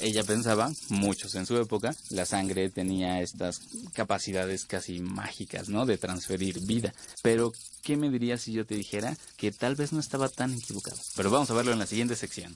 Ella 0.00 0.24
pensaba, 0.24 0.72
muchos 0.88 1.34
en 1.34 1.46
su 1.46 1.56
época, 1.58 1.94
la 2.10 2.24
sangre 2.24 2.70
tenía 2.70 3.20
estas 3.20 3.60
capacidades 3.92 4.64
casi 4.64 5.00
mágicas, 5.00 5.68
¿no? 5.68 5.84
De 5.84 5.98
transferir 5.98 6.60
vida. 6.60 6.94
Pero, 7.22 7.52
¿qué 7.82 7.96
me 7.96 8.10
dirías 8.10 8.42
si 8.42 8.52
yo 8.52 8.64
te 8.64 8.74
dijera 8.74 9.16
que 9.36 9.52
tal 9.52 9.74
vez 9.74 9.92
no 9.92 10.00
estaba 10.00 10.28
tan 10.28 10.54
equivocado? 10.54 10.96
Pero 11.16 11.30
vamos 11.30 11.50
a 11.50 11.54
verlo 11.54 11.72
en 11.72 11.78
la 11.78 11.86
siguiente 11.86 12.16
sección. 12.16 12.54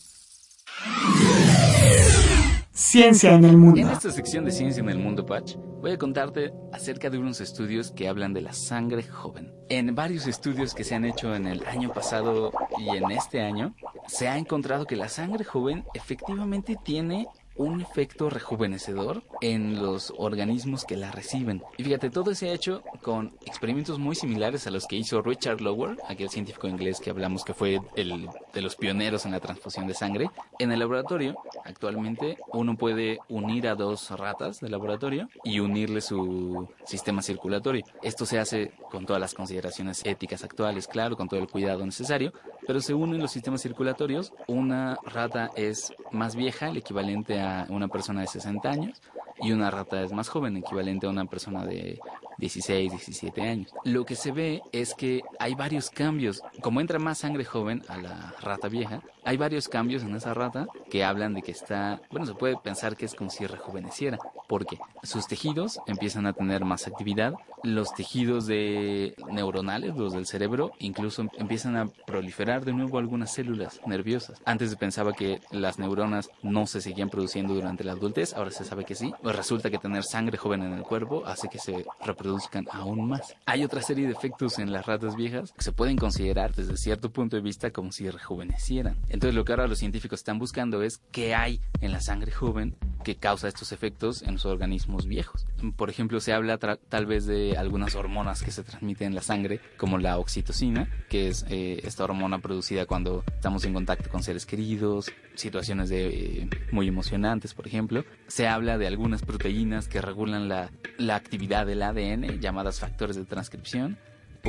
Ciencia 2.78 3.34
en 3.34 3.44
el 3.44 3.56
mundo. 3.56 3.80
En 3.80 3.88
esta 3.88 4.12
sección 4.12 4.44
de 4.44 4.52
Ciencia 4.52 4.80
en 4.80 4.88
el 4.88 5.00
mundo, 5.00 5.26
Patch, 5.26 5.56
voy 5.56 5.90
a 5.90 5.98
contarte 5.98 6.52
acerca 6.72 7.10
de 7.10 7.18
unos 7.18 7.40
estudios 7.40 7.90
que 7.90 8.06
hablan 8.06 8.32
de 8.32 8.40
la 8.40 8.52
sangre 8.52 9.02
joven. 9.02 9.52
En 9.68 9.96
varios 9.96 10.28
estudios 10.28 10.74
que 10.74 10.84
se 10.84 10.94
han 10.94 11.04
hecho 11.04 11.34
en 11.34 11.48
el 11.48 11.66
año 11.66 11.92
pasado 11.92 12.52
y 12.78 12.96
en 12.96 13.10
este 13.10 13.40
año, 13.40 13.74
se 14.06 14.28
ha 14.28 14.38
encontrado 14.38 14.86
que 14.86 14.94
la 14.94 15.08
sangre 15.08 15.42
joven 15.42 15.86
efectivamente 15.92 16.78
tiene 16.80 17.26
un 17.58 17.80
efecto 17.80 18.30
rejuvenecedor 18.30 19.22
en 19.40 19.82
los 19.82 20.14
organismos 20.16 20.84
que 20.84 20.96
la 20.96 21.10
reciben. 21.10 21.62
Y 21.76 21.84
fíjate, 21.84 22.08
todo 22.08 22.34
se 22.34 22.48
ha 22.48 22.54
hecho 22.54 22.82
con 23.02 23.32
experimentos 23.44 23.98
muy 23.98 24.14
similares 24.14 24.66
a 24.66 24.70
los 24.70 24.86
que 24.86 24.96
hizo 24.96 25.20
Richard 25.20 25.60
Lower, 25.60 25.96
aquel 26.08 26.30
científico 26.30 26.68
inglés 26.68 27.00
que 27.00 27.10
hablamos 27.10 27.44
que 27.44 27.54
fue 27.54 27.80
el 27.96 28.28
de 28.54 28.62
los 28.62 28.76
pioneros 28.76 29.26
en 29.26 29.32
la 29.32 29.40
transfusión 29.40 29.86
de 29.86 29.94
sangre. 29.94 30.30
En 30.58 30.72
el 30.72 30.78
laboratorio, 30.78 31.36
actualmente, 31.64 32.38
uno 32.52 32.76
puede 32.76 33.18
unir 33.28 33.68
a 33.68 33.74
dos 33.74 34.10
ratas 34.10 34.60
de 34.60 34.68
laboratorio 34.68 35.28
y 35.44 35.60
unirle 35.60 36.00
su 36.00 36.68
sistema 36.84 37.22
circulatorio. 37.22 37.84
Esto 38.02 38.24
se 38.24 38.38
hace 38.38 38.72
con 38.90 39.06
todas 39.06 39.20
las 39.20 39.34
consideraciones 39.34 40.04
éticas 40.04 40.44
actuales, 40.44 40.86
claro, 40.86 41.16
con 41.16 41.28
todo 41.28 41.40
el 41.40 41.48
cuidado 41.48 41.84
necesario, 41.84 42.32
pero 42.66 42.80
se 42.80 42.94
unen 42.94 43.20
los 43.20 43.32
sistemas 43.32 43.62
circulatorios. 43.62 44.32
Una 44.46 44.98
rata 45.04 45.50
es 45.56 45.92
más 46.12 46.36
vieja, 46.36 46.68
el 46.68 46.78
equivalente 46.78 47.40
a 47.40 47.66
una 47.68 47.88
persona 47.88 48.22
de 48.22 48.26
60 48.26 48.70
años, 48.70 49.02
y 49.40 49.52
una 49.52 49.70
rata 49.70 50.02
es 50.02 50.12
más 50.12 50.28
joven, 50.28 50.56
equivalente 50.56 51.06
a 51.06 51.10
una 51.10 51.26
persona 51.26 51.64
de 51.64 52.00
16, 52.38 52.90
17 52.90 53.42
años. 53.42 53.74
Lo 53.84 54.04
que 54.04 54.16
se 54.16 54.32
ve 54.32 54.62
es 54.72 54.94
que 54.94 55.22
hay 55.38 55.54
varios 55.54 55.90
cambios. 55.90 56.42
Como 56.60 56.80
entra 56.80 56.98
más 56.98 57.18
sangre 57.18 57.44
joven 57.44 57.82
a 57.88 57.98
la 57.98 58.34
rata 58.40 58.68
vieja, 58.68 59.02
hay 59.24 59.36
varios 59.36 59.68
cambios 59.68 60.02
en 60.02 60.14
esa 60.14 60.34
rata 60.34 60.66
que 60.90 61.04
hablan 61.04 61.34
de 61.34 61.42
que 61.42 61.52
está, 61.52 62.00
bueno, 62.10 62.26
se 62.26 62.34
puede 62.34 62.56
pensar 62.56 62.96
que 62.96 63.06
es 63.06 63.14
como 63.14 63.30
si 63.30 63.46
rejuveneciera, 63.46 64.18
porque 64.48 64.78
sus 65.02 65.26
tejidos 65.28 65.78
empiezan 65.86 66.26
a 66.26 66.32
tener 66.32 66.64
más 66.64 66.86
actividad, 66.86 67.34
los 67.62 67.92
tejidos 67.94 68.48
neuronales, 68.48 69.96
los 69.96 70.14
del 70.14 70.26
cerebro, 70.26 70.72
incluso 70.78 71.26
empiezan 71.36 71.76
a 71.76 71.86
proliferar 72.06 72.64
de 72.64 72.72
nuevo 72.72 72.98
algunas 72.98 73.32
células 73.32 73.80
nerviosas. 73.86 74.40
Antes 74.44 74.74
pensaba 74.76 75.12
que 75.12 75.40
las 75.50 75.78
neuronas 75.78 76.30
no 76.42 76.66
se 76.66 76.80
seguían 76.80 77.10
produciendo 77.10 77.54
durante 77.54 77.84
la 77.84 77.92
adultez, 77.92 78.34
ahora 78.34 78.50
se 78.50 78.64
sabe 78.64 78.84
que 78.84 78.94
sí. 78.94 79.12
Pues 79.22 79.36
resulta 79.36 79.70
que 79.70 79.78
tener 79.78 80.04
sangre 80.04 80.38
joven 80.38 80.62
en 80.62 80.72
el 80.72 80.82
cuerpo 80.82 81.24
hace 81.26 81.48
que 81.48 81.58
se 81.58 81.84
reproduzcan 82.04 82.66
aún 82.72 83.06
más. 83.08 83.36
Hay 83.46 83.64
otra 83.64 83.82
serie 83.82 84.06
de 84.06 84.12
efectos 84.12 84.58
en 84.58 84.72
las 84.72 84.86
ratas 84.86 85.14
viejas 85.16 85.52
que 85.52 85.64
se 85.64 85.72
pueden 85.72 85.96
considerar 85.96 86.54
desde 86.54 86.76
cierto 86.76 87.10
punto 87.10 87.36
de 87.36 87.42
vista 87.42 87.70
como 87.70 87.92
si 87.92 88.08
rejuvenecieran. 88.08 88.96
Entonces 89.08 89.34
lo 89.34 89.44
que 89.44 89.52
ahora 89.52 89.66
los 89.66 89.78
científicos 89.78 90.20
están 90.20 90.38
buscando 90.38 90.82
es 90.82 91.02
qué 91.12 91.34
hay 91.34 91.60
en 91.80 91.92
la 91.92 92.00
sangre 92.00 92.32
joven 92.32 92.76
que 93.08 93.16
causa 93.16 93.48
estos 93.48 93.72
efectos 93.72 94.20
en 94.20 94.34
los 94.34 94.44
organismos 94.44 95.06
viejos. 95.06 95.46
Por 95.76 95.88
ejemplo, 95.88 96.20
se 96.20 96.34
habla 96.34 96.58
tal 96.58 97.06
vez 97.06 97.24
de 97.24 97.56
algunas 97.56 97.94
hormonas 97.94 98.42
que 98.42 98.50
se 98.50 98.62
transmiten 98.62 99.06
en 99.06 99.14
la 99.14 99.22
sangre, 99.22 99.62
como 99.78 99.96
la 99.96 100.18
oxitocina, 100.18 100.90
que 101.08 101.28
es 101.28 101.46
eh, 101.48 101.80
esta 101.84 102.04
hormona 102.04 102.38
producida 102.40 102.84
cuando 102.84 103.24
estamos 103.32 103.64
en 103.64 103.72
contacto 103.72 104.10
con 104.10 104.22
seres 104.22 104.44
queridos, 104.44 105.10
situaciones 105.36 105.88
de, 105.88 106.08
eh, 106.08 106.50
muy 106.70 106.86
emocionantes, 106.86 107.54
por 107.54 107.66
ejemplo. 107.66 108.04
Se 108.26 108.46
habla 108.46 108.76
de 108.76 108.86
algunas 108.86 109.22
proteínas 109.22 109.88
que 109.88 110.02
regulan 110.02 110.46
la, 110.46 110.70
la 110.98 111.16
actividad 111.16 111.64
del 111.64 111.82
ADN, 111.84 112.40
llamadas 112.40 112.78
factores 112.78 113.16
de 113.16 113.24
transcripción 113.24 113.96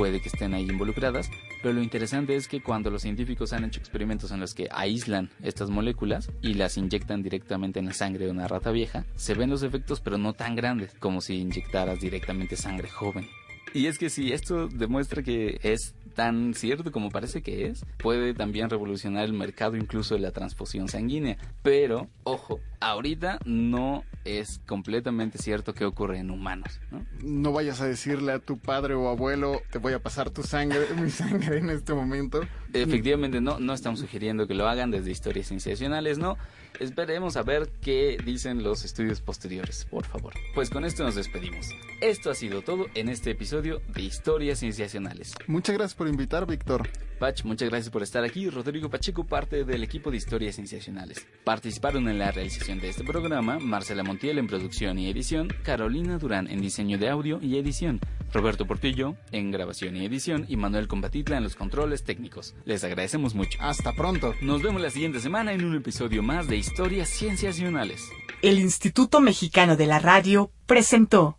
puede 0.00 0.22
que 0.22 0.30
estén 0.30 0.54
ahí 0.54 0.62
involucradas, 0.62 1.30
pero 1.60 1.74
lo 1.74 1.82
interesante 1.82 2.34
es 2.34 2.48
que 2.48 2.62
cuando 2.62 2.90
los 2.90 3.02
científicos 3.02 3.52
han 3.52 3.66
hecho 3.66 3.80
experimentos 3.80 4.30
en 4.30 4.40
los 4.40 4.54
que 4.54 4.66
aíslan 4.70 5.28
estas 5.42 5.68
moléculas 5.68 6.30
y 6.40 6.54
las 6.54 6.78
inyectan 6.78 7.22
directamente 7.22 7.80
en 7.80 7.84
la 7.84 7.92
sangre 7.92 8.24
de 8.24 8.30
una 8.30 8.48
rata 8.48 8.70
vieja, 8.70 9.04
se 9.14 9.34
ven 9.34 9.50
los 9.50 9.62
efectos 9.62 10.00
pero 10.00 10.16
no 10.16 10.32
tan 10.32 10.56
grandes 10.56 10.94
como 10.98 11.20
si 11.20 11.34
inyectaras 11.34 12.00
directamente 12.00 12.56
sangre 12.56 12.88
joven. 12.88 13.28
Y 13.74 13.88
es 13.88 13.98
que 13.98 14.08
si 14.08 14.32
esto 14.32 14.68
demuestra 14.68 15.22
que 15.22 15.60
es 15.62 15.94
tan 16.14 16.54
cierto 16.54 16.92
como 16.92 17.10
parece 17.10 17.42
que 17.42 17.66
es, 17.66 17.84
puede 17.98 18.34
también 18.34 18.70
revolucionar 18.70 19.24
el 19.24 19.32
mercado 19.32 19.76
incluso 19.76 20.14
de 20.14 20.20
la 20.20 20.32
transfusión 20.32 20.88
sanguínea. 20.88 21.38
Pero, 21.62 22.08
ojo, 22.24 22.60
ahorita 22.80 23.38
no 23.44 24.04
es 24.24 24.60
completamente 24.66 25.38
cierto 25.38 25.74
que 25.74 25.84
ocurre 25.84 26.18
en 26.18 26.30
humanos. 26.30 26.80
¿no? 26.90 27.04
no 27.22 27.52
vayas 27.52 27.80
a 27.80 27.86
decirle 27.86 28.32
a 28.32 28.38
tu 28.38 28.58
padre 28.58 28.94
o 28.94 29.08
abuelo, 29.08 29.62
te 29.70 29.78
voy 29.78 29.92
a 29.92 29.98
pasar 29.98 30.30
tu 30.30 30.42
sangre, 30.42 30.80
mi 31.00 31.10
sangre 31.10 31.58
en 31.58 31.70
este 31.70 31.94
momento. 31.94 32.40
Efectivamente, 32.72 33.40
no, 33.40 33.58
no 33.58 33.72
estamos 33.72 34.00
sugiriendo 34.00 34.46
que 34.46 34.54
lo 34.54 34.68
hagan 34.68 34.90
desde 34.90 35.10
historias 35.10 35.46
sensacionales, 35.46 36.18
no. 36.18 36.36
Esperemos 36.78 37.36
a 37.36 37.42
ver 37.42 37.68
qué 37.80 38.16
dicen 38.24 38.62
los 38.62 38.84
estudios 38.84 39.20
posteriores, 39.20 39.86
por 39.90 40.06
favor. 40.06 40.32
Pues 40.54 40.70
con 40.70 40.84
esto 40.84 41.02
nos 41.02 41.14
despedimos. 41.14 41.68
Esto 42.00 42.30
ha 42.30 42.34
sido 42.34 42.62
todo 42.62 42.86
en 42.94 43.08
este 43.08 43.32
episodio 43.32 43.82
de 43.88 44.02
Historias 44.02 44.60
Sensacionales. 44.60 45.34
Muchas 45.46 45.76
gracias 45.76 45.94
por 45.94 46.08
invitar, 46.08 46.46
Víctor. 46.46 46.88
Pach, 47.20 47.44
muchas 47.44 47.68
gracias 47.68 47.90
por 47.90 48.02
estar 48.02 48.24
aquí. 48.24 48.48
Rodrigo 48.48 48.88
Pacheco, 48.88 49.24
parte 49.24 49.64
del 49.64 49.84
equipo 49.84 50.10
de 50.10 50.16
Historias 50.16 50.54
Sensacionales. 50.54 51.26
Participaron 51.44 52.08
en 52.08 52.18
la 52.18 52.30
realización 52.30 52.80
de 52.80 52.88
este 52.88 53.04
programa 53.04 53.58
Marcela 53.58 54.02
Montiel 54.02 54.38
en 54.38 54.46
producción 54.46 54.98
y 54.98 55.10
edición, 55.10 55.48
Carolina 55.62 56.16
Durán 56.16 56.48
en 56.48 56.62
diseño 56.62 56.96
de 56.96 57.10
audio 57.10 57.38
y 57.42 57.58
edición, 57.58 58.00
Roberto 58.32 58.66
Portillo 58.66 59.16
en 59.32 59.50
grabación 59.50 59.96
y 59.96 60.06
edición 60.06 60.46
y 60.48 60.56
Manuel 60.56 60.88
Combatitla 60.88 61.36
en 61.36 61.42
los 61.42 61.56
controles 61.56 62.04
técnicos. 62.04 62.54
Les 62.64 62.84
agradecemos 62.84 63.34
mucho. 63.34 63.58
Hasta 63.60 63.92
pronto. 63.92 64.34
Nos 64.40 64.62
vemos 64.62 64.80
la 64.80 64.88
siguiente 64.88 65.20
semana 65.20 65.52
en 65.52 65.62
un 65.62 65.76
episodio 65.76 66.22
más 66.22 66.48
de 66.48 66.56
Historias 66.56 67.10
Sensacionales. 67.10 68.08
El 68.40 68.58
Instituto 68.58 69.20
Mexicano 69.20 69.76
de 69.76 69.86
la 69.86 69.98
Radio 69.98 70.52
presentó 70.64 71.36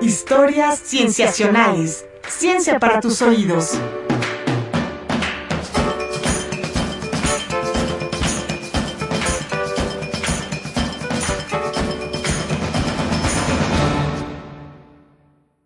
Historias 0.00 0.80
Cienciacionales. 0.80 2.06
Ciencia 2.28 2.78
para 2.78 3.00
tus 3.00 3.22
oídos. 3.22 3.78